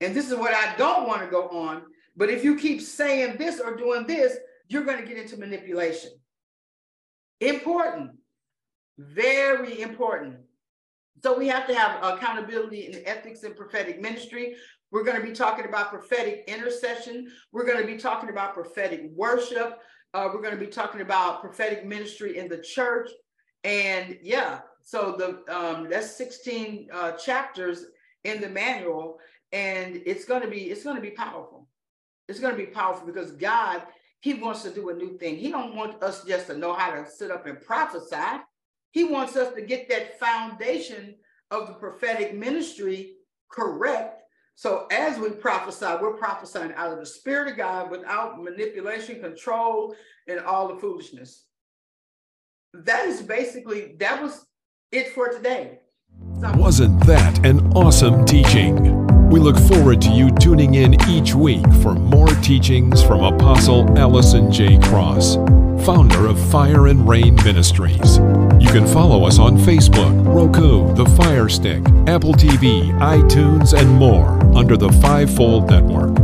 and 0.00 0.14
this 0.14 0.30
is 0.30 0.36
what 0.36 0.52
I 0.52 0.76
don't 0.76 1.06
want 1.06 1.22
to 1.22 1.28
go 1.28 1.48
on. 1.48 1.82
But 2.16 2.30
if 2.30 2.44
you 2.44 2.56
keep 2.56 2.80
saying 2.80 3.36
this 3.36 3.60
or 3.60 3.76
doing 3.76 4.06
this, 4.06 4.36
you're 4.68 4.84
going 4.84 5.00
to 5.00 5.06
get 5.06 5.18
into 5.18 5.36
manipulation. 5.36 6.10
Important. 7.40 8.12
Very 8.98 9.82
important. 9.82 10.36
So 11.22 11.36
we 11.36 11.48
have 11.48 11.66
to 11.66 11.74
have 11.74 12.02
accountability 12.02 12.86
and 12.86 13.02
ethics 13.06 13.42
in 13.42 13.54
prophetic 13.54 14.00
ministry. 14.00 14.56
We're 14.90 15.04
going 15.04 15.20
to 15.20 15.26
be 15.26 15.32
talking 15.32 15.66
about 15.66 15.90
prophetic 15.90 16.44
intercession. 16.46 17.28
We're 17.52 17.66
going 17.66 17.80
to 17.80 17.86
be 17.86 17.98
talking 17.98 18.30
about 18.30 18.54
prophetic 18.54 19.02
worship. 19.14 19.78
Uh, 20.14 20.28
we're 20.32 20.40
going 20.40 20.58
to 20.58 20.64
be 20.64 20.70
talking 20.70 21.00
about 21.00 21.40
prophetic 21.40 21.84
ministry 21.84 22.38
in 22.38 22.48
the 22.48 22.58
church. 22.58 23.10
And 23.64 24.18
yeah, 24.22 24.60
so 24.82 25.16
the 25.18 25.54
um, 25.54 25.88
that's 25.90 26.16
16 26.16 26.88
uh, 26.92 27.12
chapters 27.12 27.86
in 28.24 28.40
the 28.40 28.48
manual, 28.48 29.18
and 29.52 30.00
it's 30.06 30.24
going 30.24 30.42
to 30.42 30.48
be 30.48 30.70
it's 30.70 30.84
going 30.84 30.96
to 30.96 31.02
be 31.02 31.10
powerful. 31.10 31.66
It's 32.28 32.40
going 32.40 32.56
to 32.56 32.58
be 32.58 32.70
powerful 32.70 33.06
because 33.06 33.32
God 33.32 33.82
He 34.20 34.34
wants 34.34 34.62
to 34.62 34.70
do 34.70 34.90
a 34.90 34.94
new 34.94 35.16
thing. 35.18 35.36
He 35.36 35.50
don't 35.50 35.76
want 35.76 36.02
us 36.02 36.24
just 36.24 36.48
to 36.48 36.56
know 36.56 36.72
how 36.74 36.90
to 36.90 37.08
sit 37.08 37.30
up 37.30 37.46
and 37.46 37.60
prophesy. 37.60 38.40
He 38.90 39.04
wants 39.04 39.36
us 39.36 39.54
to 39.54 39.62
get 39.62 39.88
that 39.88 40.18
foundation 40.18 41.16
of 41.50 41.68
the 41.68 41.74
prophetic 41.74 42.34
ministry 42.34 43.14
correct. 43.50 44.22
So 44.54 44.86
as 44.90 45.18
we 45.18 45.30
prophesy, 45.30 45.86
we're 46.00 46.14
prophesying 46.14 46.72
out 46.76 46.92
of 46.92 46.98
the 46.98 47.06
Spirit 47.06 47.50
of 47.50 47.56
God 47.58 47.90
without 47.90 48.42
manipulation, 48.42 49.20
control, 49.20 49.94
and 50.26 50.40
all 50.40 50.68
the 50.68 50.80
foolishness. 50.80 51.44
That 52.72 53.06
is 53.06 53.22
basically, 53.22 53.96
that 54.00 54.22
was 54.22 54.46
it 54.90 55.08
for 55.08 55.28
today. 55.28 55.80
Wasn't 56.54 56.98
that 57.06 57.44
an 57.44 57.70
awesome 57.74 58.24
teaching? 58.24 58.85
We 59.30 59.40
look 59.40 59.58
forward 59.58 60.00
to 60.02 60.10
you 60.10 60.30
tuning 60.30 60.74
in 60.74 60.94
each 61.08 61.34
week 61.34 61.64
for 61.82 61.94
more 61.94 62.28
teachings 62.42 63.02
from 63.02 63.24
Apostle 63.24 63.98
Allison 63.98 64.52
J. 64.52 64.78
Cross, 64.78 65.34
founder 65.84 66.28
of 66.28 66.38
Fire 66.50 66.86
and 66.86 67.08
Rain 67.08 67.34
Ministries. 67.44 68.18
You 68.60 68.68
can 68.68 68.86
follow 68.86 69.24
us 69.24 69.40
on 69.40 69.58
Facebook, 69.58 70.24
Roku, 70.24 70.94
The 70.94 71.06
Fire 71.16 71.48
Stick, 71.48 71.82
Apple 72.06 72.34
TV, 72.34 72.96
iTunes, 73.00 73.76
and 73.76 73.90
more 73.90 74.28
under 74.56 74.76
the 74.76 74.90
Fivefold 74.90 75.70
Network. 75.70 76.14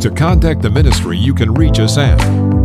To 0.00 0.10
contact 0.10 0.60
the 0.60 0.70
ministry, 0.70 1.16
you 1.16 1.34
can 1.34 1.54
reach 1.54 1.78
us 1.78 1.96
at 1.96 2.18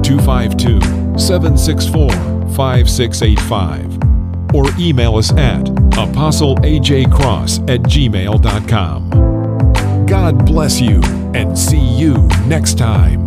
252 0.03 1.19
764 1.19 2.09
5685 2.55 3.99
or 4.55 4.65
email 4.79 5.17
us 5.17 5.31
at 5.33 5.65
apostleajcross 5.65 7.69
at 7.69 7.81
gmail.com. 7.81 9.32
God 10.07 10.45
bless 10.45 10.81
you 10.81 11.01
and 11.33 11.57
see 11.57 11.79
you 11.79 12.13
next 12.47 12.77
time. 12.77 13.22